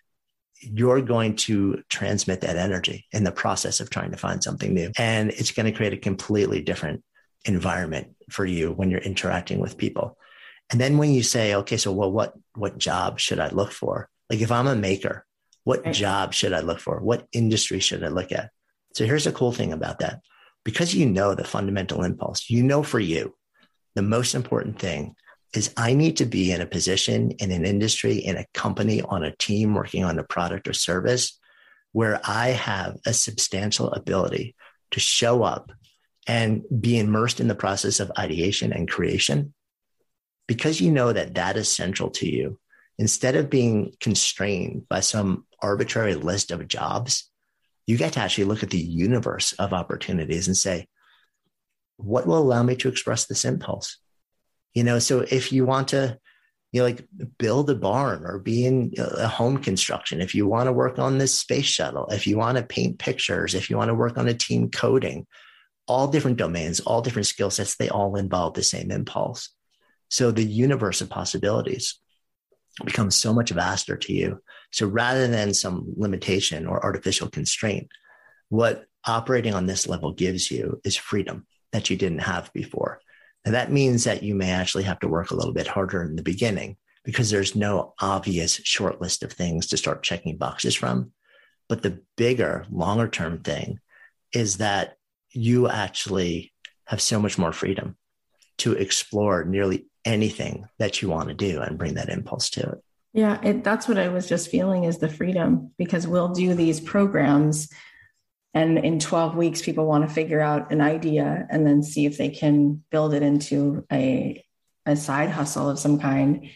[0.61, 4.91] you're going to transmit that energy in the process of trying to find something new.
[4.97, 7.03] And it's going to create a completely different
[7.45, 10.17] environment for you when you're interacting with people.
[10.69, 14.09] And then when you say, okay, so well, what what job should I look for?
[14.29, 15.25] Like if I'm a maker,
[15.63, 15.93] what right.
[15.93, 16.99] job should I look for?
[16.99, 18.51] What industry should I look at?
[18.93, 20.21] So here's the cool thing about that.
[20.65, 23.35] Because you know the fundamental impulse, you know for you,
[23.95, 25.15] the most important thing
[25.57, 29.23] is I need to be in a position in an industry, in a company, on
[29.23, 31.37] a team working on a product or service
[31.91, 34.55] where I have a substantial ability
[34.91, 35.71] to show up
[36.27, 39.53] and be immersed in the process of ideation and creation.
[40.47, 42.59] Because you know that that is central to you,
[42.99, 47.29] instead of being constrained by some arbitrary list of jobs,
[47.87, 50.87] you get to actually look at the universe of opportunities and say,
[51.95, 53.97] what will allow me to express this impulse?
[54.73, 56.19] You know, so if you want to,
[56.71, 57.07] you know, like
[57.37, 60.21] build a barn or be in a home construction.
[60.21, 63.55] If you want to work on this space shuttle, if you want to paint pictures,
[63.55, 65.25] if you want to work on a team coding,
[65.87, 69.49] all different domains, all different skill sets, they all involve the same impulse.
[70.09, 71.99] So the universe of possibilities
[72.83, 74.41] becomes so much vaster to you.
[74.71, 77.87] So rather than some limitation or artificial constraint,
[78.49, 82.99] what operating on this level gives you is freedom that you didn't have before.
[83.45, 86.15] And that means that you may actually have to work a little bit harder in
[86.15, 91.13] the beginning because there's no obvious short list of things to start checking boxes from.
[91.69, 93.79] But the bigger, longer term thing
[94.33, 94.97] is that
[95.31, 96.51] you actually
[96.85, 97.95] have so much more freedom
[98.57, 102.83] to explore nearly anything that you want to do and bring that impulse to it.
[103.13, 106.79] Yeah, it, that's what I was just feeling is the freedom because we'll do these
[106.79, 107.69] programs
[108.57, 112.17] and in 12 weeks people want to figure out an idea and then see if
[112.17, 114.43] they can build it into a,
[114.87, 116.49] a side hustle of some kind.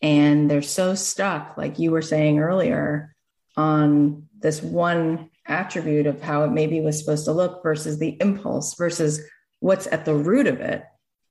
[0.00, 3.16] And they're so stuck like you were saying earlier
[3.56, 8.74] on this one attribute of how it maybe was supposed to look versus the impulse
[8.74, 9.20] versus
[9.58, 10.84] what's at the root of it.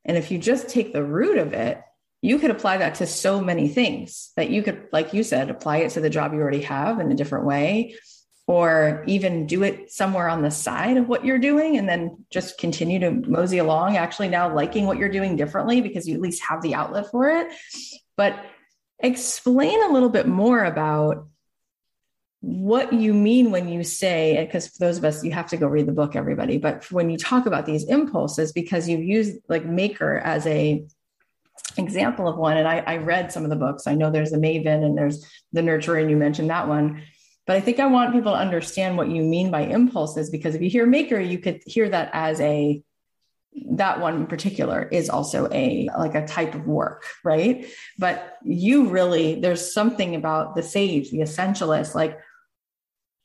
[0.04, 1.82] And if you just take the root of it
[2.22, 5.78] you could apply that to so many things that you could like you said apply
[5.78, 7.96] it to the job you already have in a different way
[8.50, 12.58] or even do it somewhere on the side of what you're doing and then just
[12.58, 16.42] continue to mosey along, actually now liking what you're doing differently because you at least
[16.42, 17.48] have the outlet for it.
[18.18, 18.44] But
[18.98, 21.28] explain a little bit more about
[22.40, 25.68] what you mean when you say, because for those of us, you have to go
[25.68, 29.64] read the book, everybody, but when you talk about these impulses, because you've used like
[29.64, 30.84] Maker as a
[31.78, 33.86] example of one, and I, I read some of the books.
[33.86, 35.24] I know there's the Maven and there's
[35.54, 37.04] the Nurturer, and you mentioned that one
[37.50, 40.62] but I think I want people to understand what you mean by impulses because if
[40.62, 42.84] you hear maker, you could hear that as a
[43.72, 47.66] that one in particular is also a like a type of work right?
[47.98, 52.20] But you really there's something about the sage the essentialist like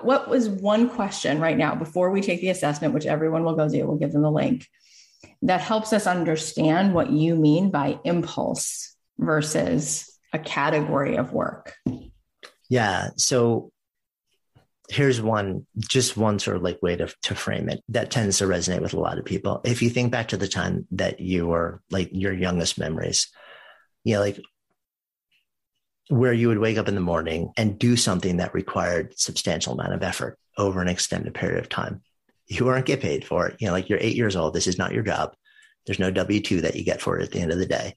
[0.00, 3.68] what was one question right now before we take the assessment which everyone will go
[3.68, 4.66] do we'll give them the link
[5.42, 11.74] that helps us understand what you mean by impulse versus a category of work?
[12.70, 13.70] Yeah so
[14.90, 18.44] here's one just one sort of like way to, to frame it that tends to
[18.44, 19.60] resonate with a lot of people.
[19.64, 23.28] If you think back to the time that you were like your youngest memories
[24.04, 24.40] you know like
[26.08, 29.94] where you would wake up in the morning and do something that required substantial amount
[29.94, 32.02] of effort over an extended period of time
[32.46, 33.56] you weren't get paid for it.
[33.60, 35.34] You know like you're eight years old this is not your job.
[35.86, 37.96] There's no w2 that you get for it at the end of the day.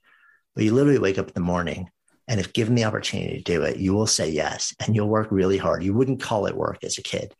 [0.56, 1.90] But you literally wake up in the morning
[2.28, 5.28] and if given the opportunity to do it, you will say yes and you'll work
[5.32, 5.84] really hard.
[5.84, 7.34] You wouldn't call it work as a kid,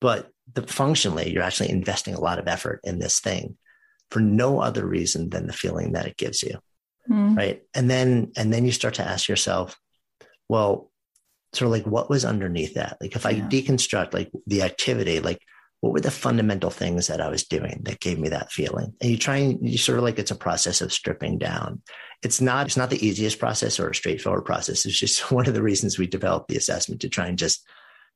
[0.00, 3.56] but the, functionally, you're actually investing a lot of effort in this thing
[4.10, 6.58] for no other reason than the feeling that it gives you.
[7.08, 7.36] Mm.
[7.36, 7.62] Right.
[7.74, 9.78] And then, and then you start to ask yourself,
[10.48, 10.90] well,
[11.52, 12.96] sort of like what was underneath that?
[13.00, 13.48] Like if I yeah.
[13.48, 15.40] deconstruct like the activity, like
[15.80, 18.94] what were the fundamental things that I was doing that gave me that feeling?
[19.00, 21.82] And you try and you sort of like it's a process of stripping down.
[22.22, 24.86] It's not it's not the easiest process or a straightforward process.
[24.86, 27.66] It's just one of the reasons we developed the assessment to try and just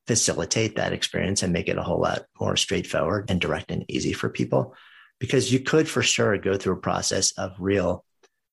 [0.07, 4.15] facilitate that experience and make it a whole lot more straightforward and direct and easy
[4.15, 4.75] for people.
[5.21, 8.05] Because you could for sure go through a process of real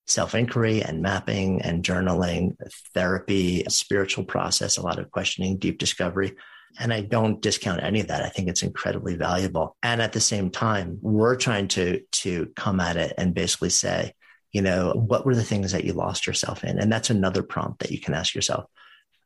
[0.07, 2.55] self inquiry and mapping and journaling,
[2.93, 6.35] therapy, spiritual process, a lot of questioning, deep discovery.
[6.79, 8.23] And I don't discount any of that.
[8.23, 9.75] I think it's incredibly valuable.
[9.81, 14.13] And at the same time, we're trying to, to come at it and basically say,
[14.51, 16.79] you know, what were the things that you lost yourself in?
[16.79, 18.65] And that's another prompt that you can ask yourself.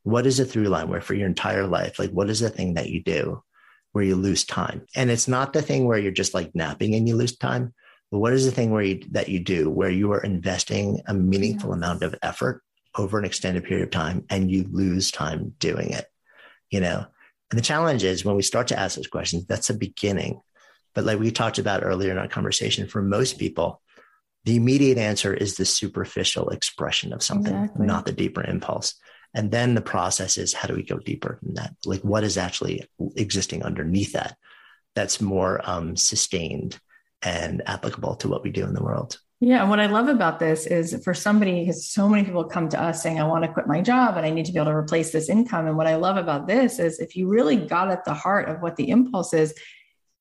[0.04, 2.76] What is a through line where for your entire life, like what is the thing
[2.76, 3.44] that you do
[3.92, 4.86] where you lose time?
[4.96, 7.74] And it's not the thing where you're just like napping and you lose time,
[8.12, 11.14] but what is the thing where you, that you do where you are investing a
[11.14, 12.64] meaningful amount of effort
[12.96, 16.06] over an extended period of time and you lose time doing it,
[16.72, 17.06] you know?
[17.52, 20.42] And the challenge is when we start to ask those questions, that's a beginning.
[20.94, 23.82] But like we talked about earlier in our conversation, for most people,
[24.46, 27.86] the immediate answer is the superficial expression of something, exactly.
[27.86, 28.96] not the deeper impulse.
[29.34, 31.76] And then the process is how do we go deeper than that?
[31.86, 34.38] Like what is actually existing underneath that
[34.96, 36.80] that's more um, sustained
[37.22, 39.20] and applicable to what we do in the world?
[39.42, 39.64] Yeah.
[39.70, 43.02] What I love about this is for somebody, because so many people come to us
[43.02, 45.12] saying, I want to quit my job and I need to be able to replace
[45.12, 45.66] this income.
[45.66, 48.62] And what I love about this is if you really got at the heart of
[48.62, 49.54] what the impulse is,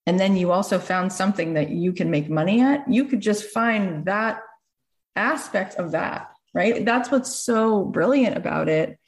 [0.06, 3.44] and then you also found something that you can make money at, you could just
[3.44, 4.40] find that
[5.16, 6.84] aspect of that, right?
[6.84, 8.98] That's what's so brilliant about it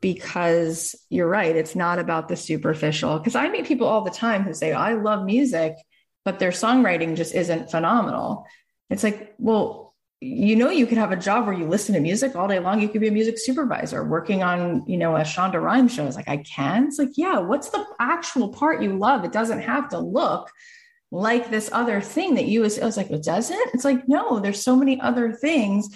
[0.00, 1.54] because you're right.
[1.54, 3.18] It's not about the superficial.
[3.18, 5.76] Because I meet people all the time who say, I love music,
[6.24, 8.46] but their songwriting just isn't phenomenal.
[8.92, 9.82] It's like, well,
[10.22, 12.80] you know you could have a job where you listen to music all day long.
[12.80, 16.06] You could be a music supervisor working on you know a shonda rhimes show.
[16.06, 16.86] It's like i can?
[16.86, 19.24] It's like yeah what's the actual part you love?
[19.24, 20.48] It doesn't have to look
[21.10, 23.74] like this other thing that you was, I was like it doesn't?
[23.74, 25.88] It's like no there's so many other things.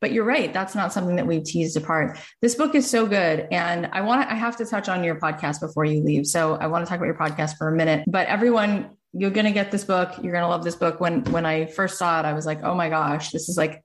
[0.00, 0.52] But you're right.
[0.52, 2.18] That's not something that we've teased apart.
[2.40, 3.46] This book is so good.
[3.52, 6.26] And i want to i have to touch on your podcast before you leave.
[6.26, 8.04] So i want to talk about your podcast for a minute.
[8.08, 10.12] But everyone you're going to get this book.
[10.22, 11.00] You're going to love this book.
[11.00, 13.82] When when I first saw it, I was like, oh my gosh, this is like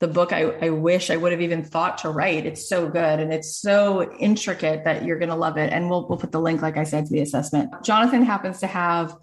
[0.00, 2.44] the book I, I wish I would have even thought to write.
[2.44, 5.72] It's so good and it's so intricate that you're going to love it.
[5.72, 7.70] And we'll we'll put the link, like I said, to the assessment.
[7.84, 9.14] Jonathan happens to have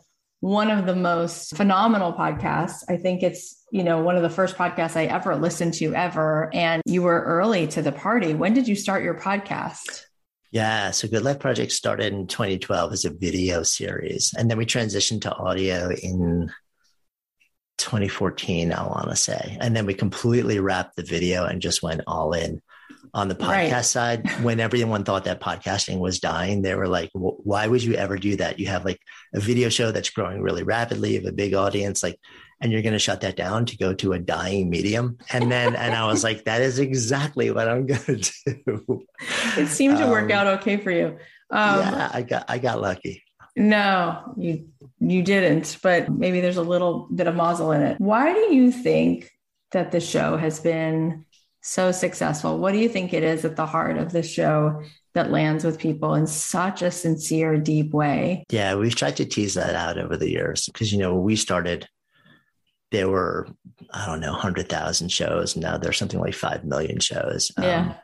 [0.41, 2.83] one of the most phenomenal podcasts.
[2.87, 6.49] I think it's you know one of the first podcasts I ever listened to ever.
[6.53, 8.33] And you were early to the party.
[8.33, 10.05] When did you start your podcast?
[10.51, 14.65] Yeah, so Good Life Project started in 2012 as a video series, and then we
[14.65, 16.51] transitioned to audio in
[17.77, 19.57] 2014, I want to say.
[19.61, 22.61] And then we completely wrapped the video and just went all in
[23.13, 23.85] on the podcast right.
[23.85, 24.29] side.
[24.43, 28.35] When everyone thought that podcasting was dying, they were like, why would you ever do
[28.37, 28.59] that?
[28.59, 28.99] You have like
[29.33, 32.03] a video show that's growing really rapidly, you have a big audience.
[32.03, 32.19] Like,
[32.62, 35.18] and you're going to shut that down to go to a dying medium.
[35.32, 39.05] And then, and I was like, that is exactly what I'm going to do.
[39.57, 41.18] It seemed to um, work out okay for you.
[41.51, 43.24] Um, yeah, I got, I got lucky.
[43.55, 44.68] No, you,
[44.99, 47.99] you didn't, but maybe there's a little bit of mazel in it.
[47.99, 49.30] Why do you think
[49.72, 51.26] that the show has been
[51.62, 52.57] so successful?
[52.57, 54.84] What do you think it is at the heart of the show
[55.14, 58.43] that lands with people in such a sincere, deep way?
[58.49, 61.88] Yeah, we've tried to tease that out over the years because, you know, we started
[62.91, 63.47] there were
[63.91, 65.55] I don't know hundred thousand shows.
[65.55, 67.51] Now there's something like five million shows.
[67.57, 67.81] Yeah.
[67.81, 67.95] Um,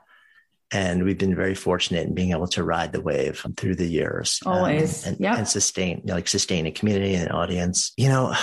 [0.71, 4.39] and we've been very fortunate in being able to ride the wave through the years.
[4.45, 7.93] Um, Always, um, and, and sustain you know, like sustain a community and an audience.
[7.97, 8.35] You know,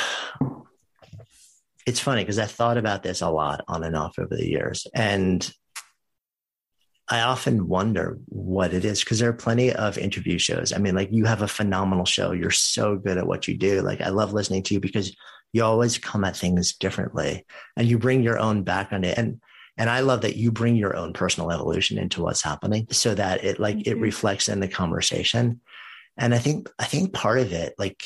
[1.84, 4.86] it's funny because I thought about this a lot on and off over the years,
[4.95, 5.53] and
[7.09, 10.72] I often wonder what it is because there are plenty of interview shows.
[10.72, 12.32] I mean, like you have a phenomenal show.
[12.32, 13.82] You're so good at what you do.
[13.82, 15.14] Like I love listening to you because
[15.53, 17.46] you always come at things differently
[17.76, 19.14] and you bring your own background in.
[19.14, 19.40] And
[19.78, 23.42] and I love that you bring your own personal evolution into what's happening so that
[23.44, 24.00] it like it mm-hmm.
[24.00, 25.61] reflects in the conversation.
[26.16, 28.05] And I think I think part of it, like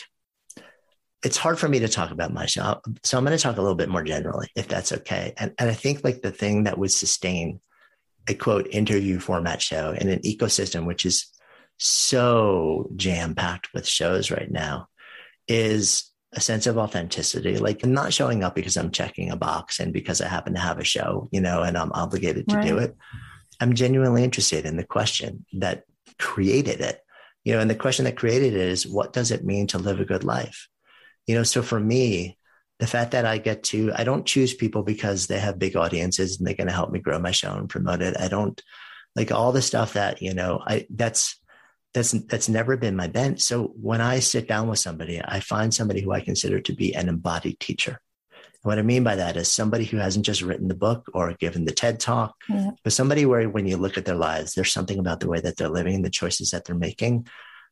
[1.24, 2.82] it's hard for me to talk about myself.
[3.03, 5.32] So I'm going to talk a little bit more generally, if that's okay.
[5.36, 7.61] And, and I think like the thing that would sustain
[8.28, 11.26] a quote interview format show in an ecosystem which is
[11.78, 14.88] so jam packed with shows right now
[15.47, 19.80] is a sense of authenticity, like I'm not showing up because I'm checking a box
[19.80, 22.66] and because I happen to have a show, you know, and I'm obligated to right.
[22.66, 22.95] do it.
[23.59, 25.84] I'm genuinely interested in the question that
[26.18, 27.01] created it,
[27.43, 29.99] you know, and the question that created it is what does it mean to live
[29.99, 30.68] a good life?
[31.26, 32.37] You know, so for me,
[32.78, 36.37] the fact that I get to, I don't choose people because they have big audiences
[36.37, 38.14] and they're going to help me grow my show and promote it.
[38.20, 38.61] I don't
[39.16, 41.41] like all the stuff that, you know, I, that's,
[41.97, 43.40] that's that's never been my bent.
[43.40, 46.94] So when I sit down with somebody, I find somebody who I consider to be
[46.94, 47.99] an embodied teacher.
[48.32, 51.32] And what I mean by that is somebody who hasn't just written the book or
[51.32, 52.72] given the TED talk, yeah.
[52.84, 55.57] but somebody where when you look at their lives, there's something about the way that
[55.57, 57.26] they're living, the choices that they're making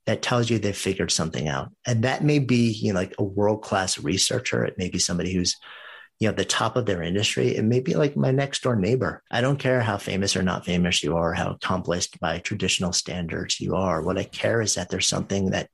[0.07, 1.71] that tells you they've figured something out.
[1.87, 4.65] And that may be, you know, like a world-class researcher.
[4.65, 5.57] It may be somebody who's
[6.21, 9.23] you know the top of their industry it may be like my next door neighbor.
[9.31, 13.61] I don't care how famous or not famous you are how accomplished by traditional standards
[13.61, 14.03] you are.
[14.03, 15.71] What i care is that there's something that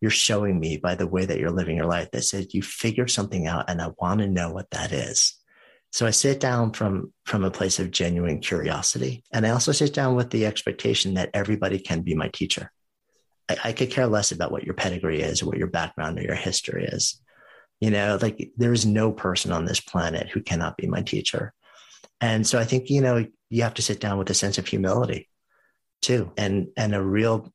[0.00, 3.08] you're showing me by the way that you're living your life that says you figure
[3.08, 5.34] something out and i want to know what that is.
[5.92, 9.94] So i sit down from from a place of genuine curiosity and i also sit
[9.94, 12.72] down with the expectation that everybody can be my teacher.
[13.48, 16.22] I, I could care less about what your pedigree is or what your background or
[16.22, 17.20] your history is
[17.80, 21.52] you know, like there is no person on this planet who cannot be my teacher.
[22.20, 24.66] And so I think, you know, you have to sit down with a sense of
[24.66, 25.28] humility
[26.02, 27.52] too, and and a real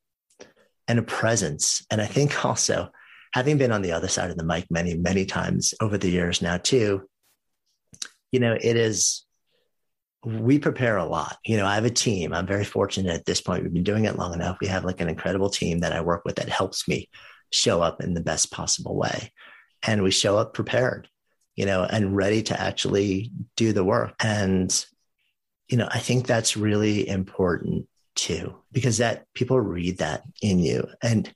[0.88, 1.86] and a presence.
[1.90, 2.90] And I think also
[3.34, 6.42] having been on the other side of the mic many, many times over the years
[6.42, 7.08] now too,
[8.32, 9.26] you know, it is
[10.24, 11.38] we prepare a lot.
[11.44, 12.32] You know, I have a team.
[12.32, 13.64] I'm very fortunate at this point.
[13.64, 14.58] We've been doing it long enough.
[14.62, 17.10] We have like an incredible team that I work with that helps me
[17.52, 19.32] show up in the best possible way
[19.84, 21.10] and we show up prepared,
[21.56, 24.14] you know, and ready to actually do the work.
[24.20, 24.86] And,
[25.68, 30.88] you know, I think that's really important too, because that people read that in you.
[31.02, 31.34] And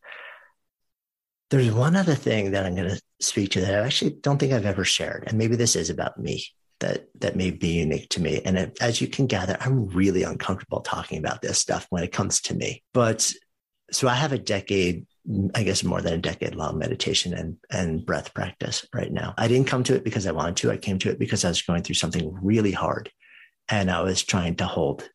[1.50, 4.52] there's one other thing that I'm going to speak to that I actually don't think
[4.52, 5.24] I've ever shared.
[5.28, 6.44] And maybe this is about me
[6.80, 8.42] that that may be unique to me.
[8.44, 12.42] And as you can gather, I'm really uncomfortable talking about this stuff when it comes
[12.42, 12.84] to me.
[12.94, 13.32] But
[13.92, 15.06] so I have a decade
[15.56, 19.34] I guess more than a decade long meditation and, and breath practice right now.
[19.38, 20.72] I didn't come to it because I wanted to.
[20.72, 23.11] I came to it because I was going through something really hard
[23.68, 25.10] and I was trying to hold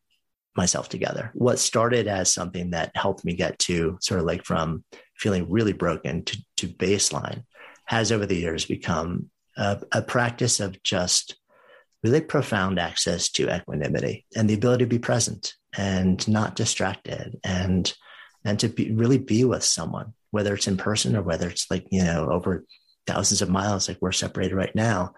[0.56, 1.30] myself together.
[1.34, 4.84] What started as something that helped me get to sort of like from
[5.16, 7.44] feeling really broken to, to baseline
[7.84, 11.36] has over the years become a, a practice of just
[12.02, 17.94] really profound access to equanimity and the ability to be present and not distracted and
[18.44, 21.86] and to be really be with someone whether it's in person or whether it's like
[21.90, 22.64] you know over
[23.06, 25.12] thousands of miles like we're separated right now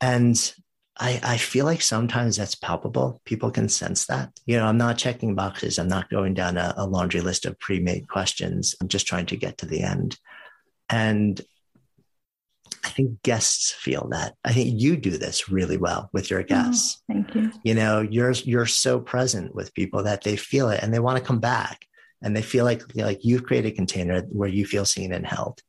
[0.00, 0.54] and
[1.00, 3.20] I, I feel like sometimes that's palpable.
[3.24, 4.32] People can sense that.
[4.46, 5.78] You know, I'm not checking boxes.
[5.78, 8.74] I'm not going down a, a laundry list of pre made questions.
[8.80, 10.18] I'm just trying to get to the end.
[10.88, 11.40] And
[12.84, 14.34] I think guests feel that.
[14.44, 17.00] I think you do this really well with your oh, guests.
[17.02, 17.52] Oh, thank you.
[17.62, 21.18] You know, you're you're so present with people that they feel it and they want
[21.18, 21.84] to come back
[22.22, 25.60] and they feel like like you've created a container where you feel seen and held.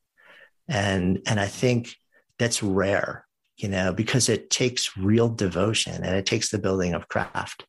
[0.67, 1.95] And and I think
[2.37, 3.25] that's rare,
[3.57, 7.65] you know, because it takes real devotion and it takes the building of craft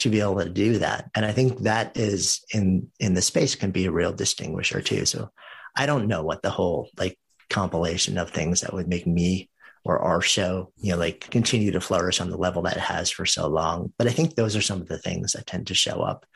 [0.00, 1.10] to be able to do that.
[1.14, 5.06] And I think that is in in the space can be a real distinguisher too.
[5.06, 5.30] So
[5.76, 7.18] I don't know what the whole like
[7.50, 9.50] compilation of things that would make me
[9.84, 13.08] or our show, you know, like continue to flourish on the level that it has
[13.08, 13.92] for so long.
[13.98, 16.26] But I think those are some of the things that tend to show up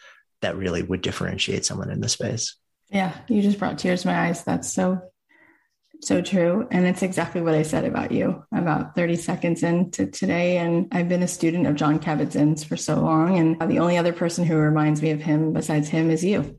[0.43, 2.57] that really would differentiate someone in the space.
[2.91, 4.43] Yeah, you just brought tears to my eyes.
[4.45, 5.01] That's so
[6.03, 6.67] so true.
[6.71, 10.57] And it's exactly what I said about you about 30 seconds into today.
[10.57, 13.39] And I've been a student of Jon Kabat-Zinn's for so long.
[13.39, 16.59] And the only other person who reminds me of him besides him is you.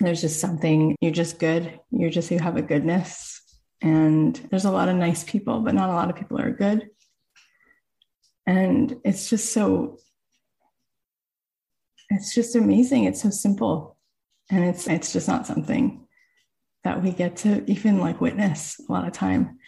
[0.00, 1.78] There's just something, you're just good.
[1.90, 3.40] You're just, you have a goodness
[3.80, 6.88] and there's a lot of nice people, but not a lot of people are good.
[8.46, 9.98] And it's just so,
[12.10, 13.04] it's just amazing.
[13.04, 13.96] It's so simple.
[14.50, 16.06] And it's it's just not something
[16.84, 19.58] that we get to even like witness a lot of time.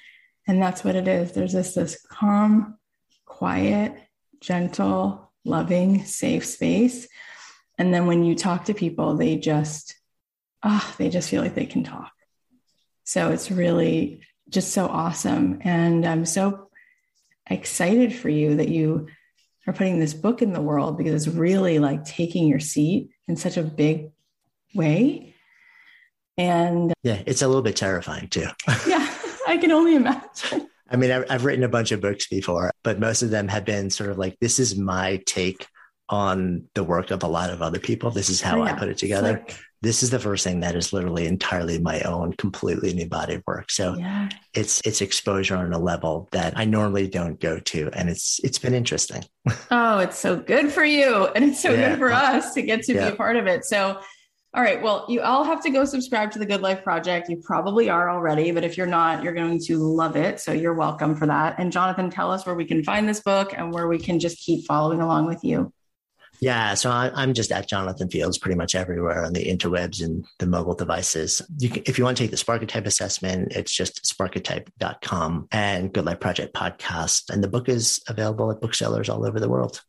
[0.48, 1.32] And that's what it is.
[1.32, 2.78] There's this this calm,
[3.26, 3.94] quiet,
[4.40, 7.08] gentle, loving, safe space.
[7.78, 9.94] And then when you talk to people, they just,
[10.62, 12.12] ah, oh, they just feel like they can talk.
[13.04, 15.60] So it's really just so awesome.
[15.62, 16.68] And I'm so
[17.48, 19.08] excited for you that you
[19.66, 23.36] are putting this book in the world because it's really like taking your seat in
[23.36, 24.10] such a big
[24.74, 25.34] way.
[26.36, 28.46] And yeah, it's a little bit terrifying too.
[28.86, 29.14] yeah,
[29.46, 30.68] I can only imagine.
[30.90, 33.90] I mean, I've written a bunch of books before, but most of them have been
[33.90, 35.66] sort of like, this is my take
[36.10, 38.10] on the work of a lot of other people.
[38.10, 38.74] This is how oh, yeah.
[38.74, 39.32] I put it together.
[39.32, 43.34] Like, this is the first thing that is literally entirely my own completely new body
[43.34, 44.28] of work so yeah.
[44.54, 48.58] it's it's exposure on a level that i normally don't go to and it's it's
[48.58, 49.24] been interesting
[49.70, 51.90] oh it's so good for you and it's so yeah.
[51.90, 53.08] good for us to get to yeah.
[53.08, 54.00] be a part of it so
[54.52, 57.36] all right well you all have to go subscribe to the good life project you
[57.36, 61.14] probably are already but if you're not you're going to love it so you're welcome
[61.14, 63.98] for that and jonathan tell us where we can find this book and where we
[63.98, 65.72] can just keep following along with you
[66.40, 70.24] yeah, so I, am just at Jonathan Fields pretty much everywhere on the interwebs and
[70.38, 71.42] the mobile devices.
[71.58, 76.06] You can, if you want to take the Sparketype assessment, it's just sparketype.com and Good
[76.06, 77.28] Life Project podcast.
[77.28, 79.82] And the book is available at booksellers all over the world.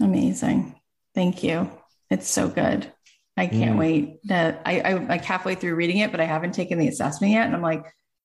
[0.00, 0.74] Amazing.
[1.14, 1.70] Thank you.
[2.10, 2.92] It's so good.
[3.36, 3.78] I can't mm.
[3.78, 4.18] wait.
[4.24, 7.46] That I, I like halfway through reading it, but I haven't taken the assessment yet.
[7.46, 7.84] And I'm like,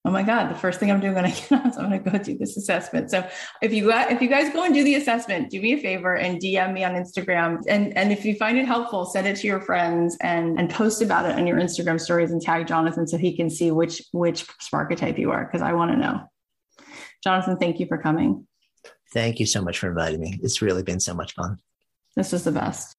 [0.10, 2.04] oh my god the first thing i'm doing when i get on is i'm going
[2.04, 3.12] to go do this assessment.
[3.12, 3.28] So
[3.62, 6.16] if you got, if you guys go and do the assessment do me a favor
[6.16, 7.60] and dm me on instagram.
[7.68, 11.04] And and if you find it helpful send it to your friends and and post
[11.04, 14.48] about it on your instagram stories and tag jonathan so he can see which which
[14.48, 16.22] Sparketype you are because i want to know.
[17.24, 18.48] Jonathan thank you for coming.
[19.14, 20.40] Thank you so much for inviting me.
[20.42, 21.60] It's really been so much fun.
[22.16, 22.99] This was the best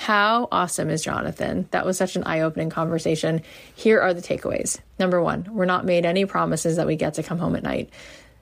[0.00, 1.68] how awesome is Jonathan?
[1.72, 3.42] That was such an eye opening conversation.
[3.74, 4.78] Here are the takeaways.
[4.98, 7.90] Number one, we're not made any promises that we get to come home at night.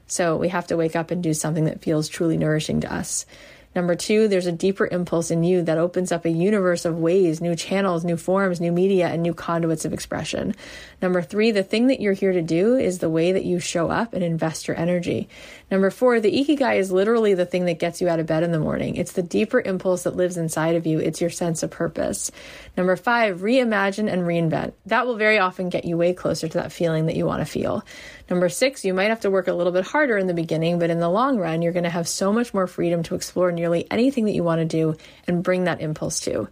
[0.07, 3.27] So we have to wake up and do something that feels truly nourishing to us.
[3.75, 7.41] Number two, there's a deeper impulse in you that opens up a universe of ways,
[7.41, 10.55] new channels, new forms, new media, and new conduits of expression.
[11.03, 13.91] Number three, the thing that you're here to do is the way that you show
[13.91, 15.29] up and invest your energy.
[15.71, 18.53] Number four, the ikigai is literally the thing that gets you out of bed in
[18.53, 18.97] the morning.
[18.97, 20.99] It's the deeper impulse that lives inside of you.
[20.99, 22.31] It's your sense of purpose.
[22.77, 24.73] Number five, reimagine and reinvent.
[24.87, 27.47] That will very often get you way closer to that feeling that you want to
[27.47, 27.85] feel.
[28.31, 30.91] Number six, you might have to work a little bit harder in the beginning, but
[30.91, 33.87] in the long run, you're going to have so much more freedom to explore nearly
[33.91, 34.97] anything that you want to do
[35.27, 36.49] and bring that impulse to.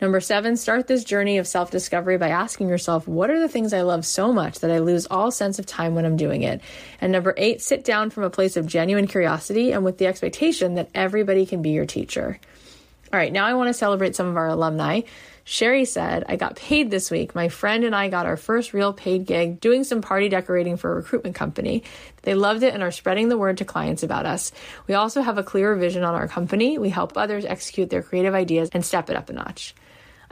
[0.00, 3.74] Number seven, start this journey of self discovery by asking yourself, what are the things
[3.74, 6.62] I love so much that I lose all sense of time when I'm doing it?
[7.02, 10.76] And number eight, sit down from a place of genuine curiosity and with the expectation
[10.76, 12.40] that everybody can be your teacher.
[13.12, 15.02] All right, now I want to celebrate some of our alumni.
[15.44, 17.34] Sherry said, I got paid this week.
[17.34, 20.92] My friend and I got our first real paid gig doing some party decorating for
[20.92, 21.82] a recruitment company.
[22.22, 24.52] They loved it and are spreading the word to clients about us.
[24.86, 26.78] We also have a clearer vision on our company.
[26.78, 29.74] We help others execute their creative ideas and step it up a notch.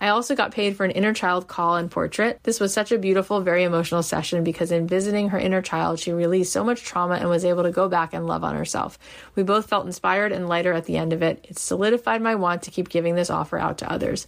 [0.01, 2.39] I also got paid for an inner child call and portrait.
[2.45, 6.13] This was such a beautiful, very emotional session because in visiting her inner child, she
[6.13, 8.97] released so much trauma and was able to go back and love on herself.
[9.35, 11.45] We both felt inspired and lighter at the end of it.
[11.49, 14.25] It solidified my want to keep giving this offer out to others.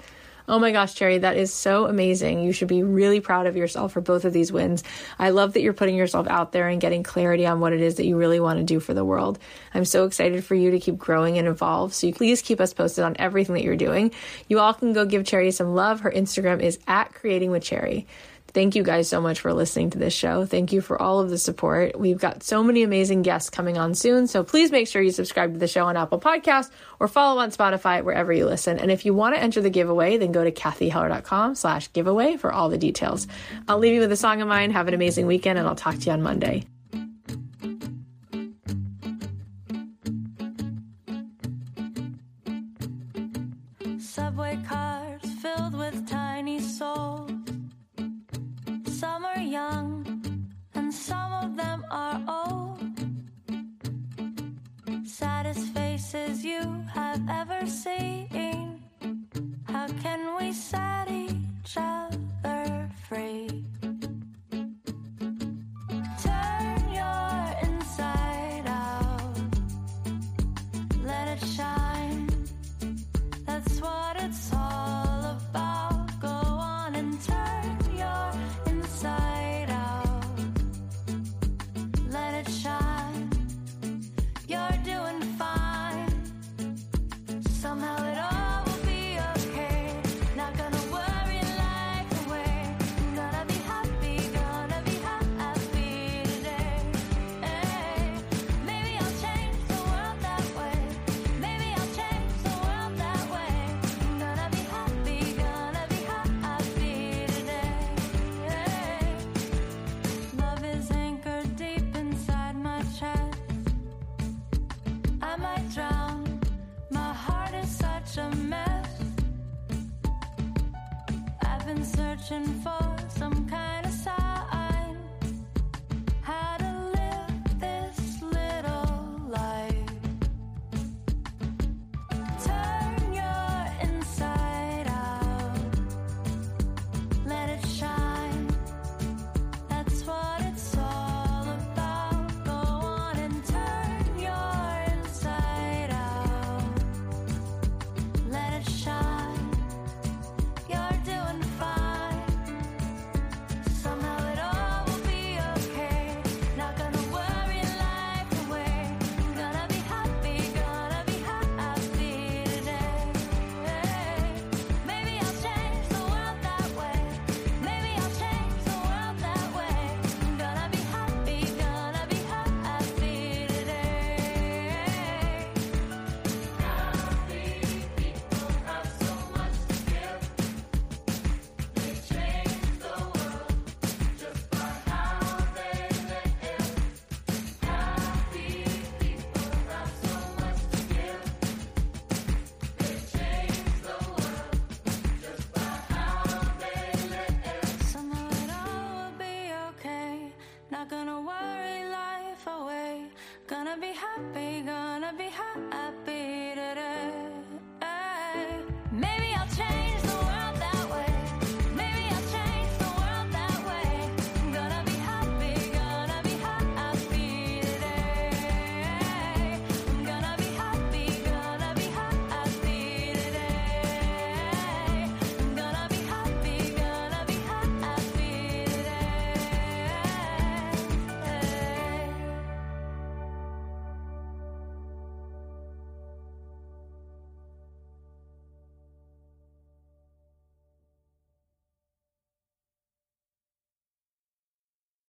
[0.51, 2.41] Oh my gosh, Cherry, that is so amazing.
[2.41, 4.83] You should be really proud of yourself for both of these wins.
[5.17, 7.95] I love that you're putting yourself out there and getting clarity on what it is
[7.95, 9.39] that you really want to do for the world.
[9.75, 11.95] I'm so excited for you to keep growing and evolve.
[11.95, 14.11] So please keep us posted on everything that you're doing.
[14.49, 16.01] You all can go give Cherry some love.
[16.01, 18.09] Her Instagram is at creating with Cherry.
[18.53, 20.45] Thank you guys so much for listening to this show.
[20.45, 21.99] Thank you for all of the support.
[21.99, 24.27] We've got so many amazing guests coming on soon.
[24.27, 27.51] So please make sure you subscribe to the show on Apple Podcasts or follow on
[27.51, 28.79] Spotify wherever you listen.
[28.79, 32.53] And if you want to enter the giveaway, then go to kathyheller.com slash giveaway for
[32.53, 33.29] all the details.
[33.69, 34.71] I'll leave you with a song of mine.
[34.73, 36.67] Have an amazing weekend and I'll talk to you on Monday.
[57.31, 58.81] Ever seen.
[59.65, 62.10] How can we set each other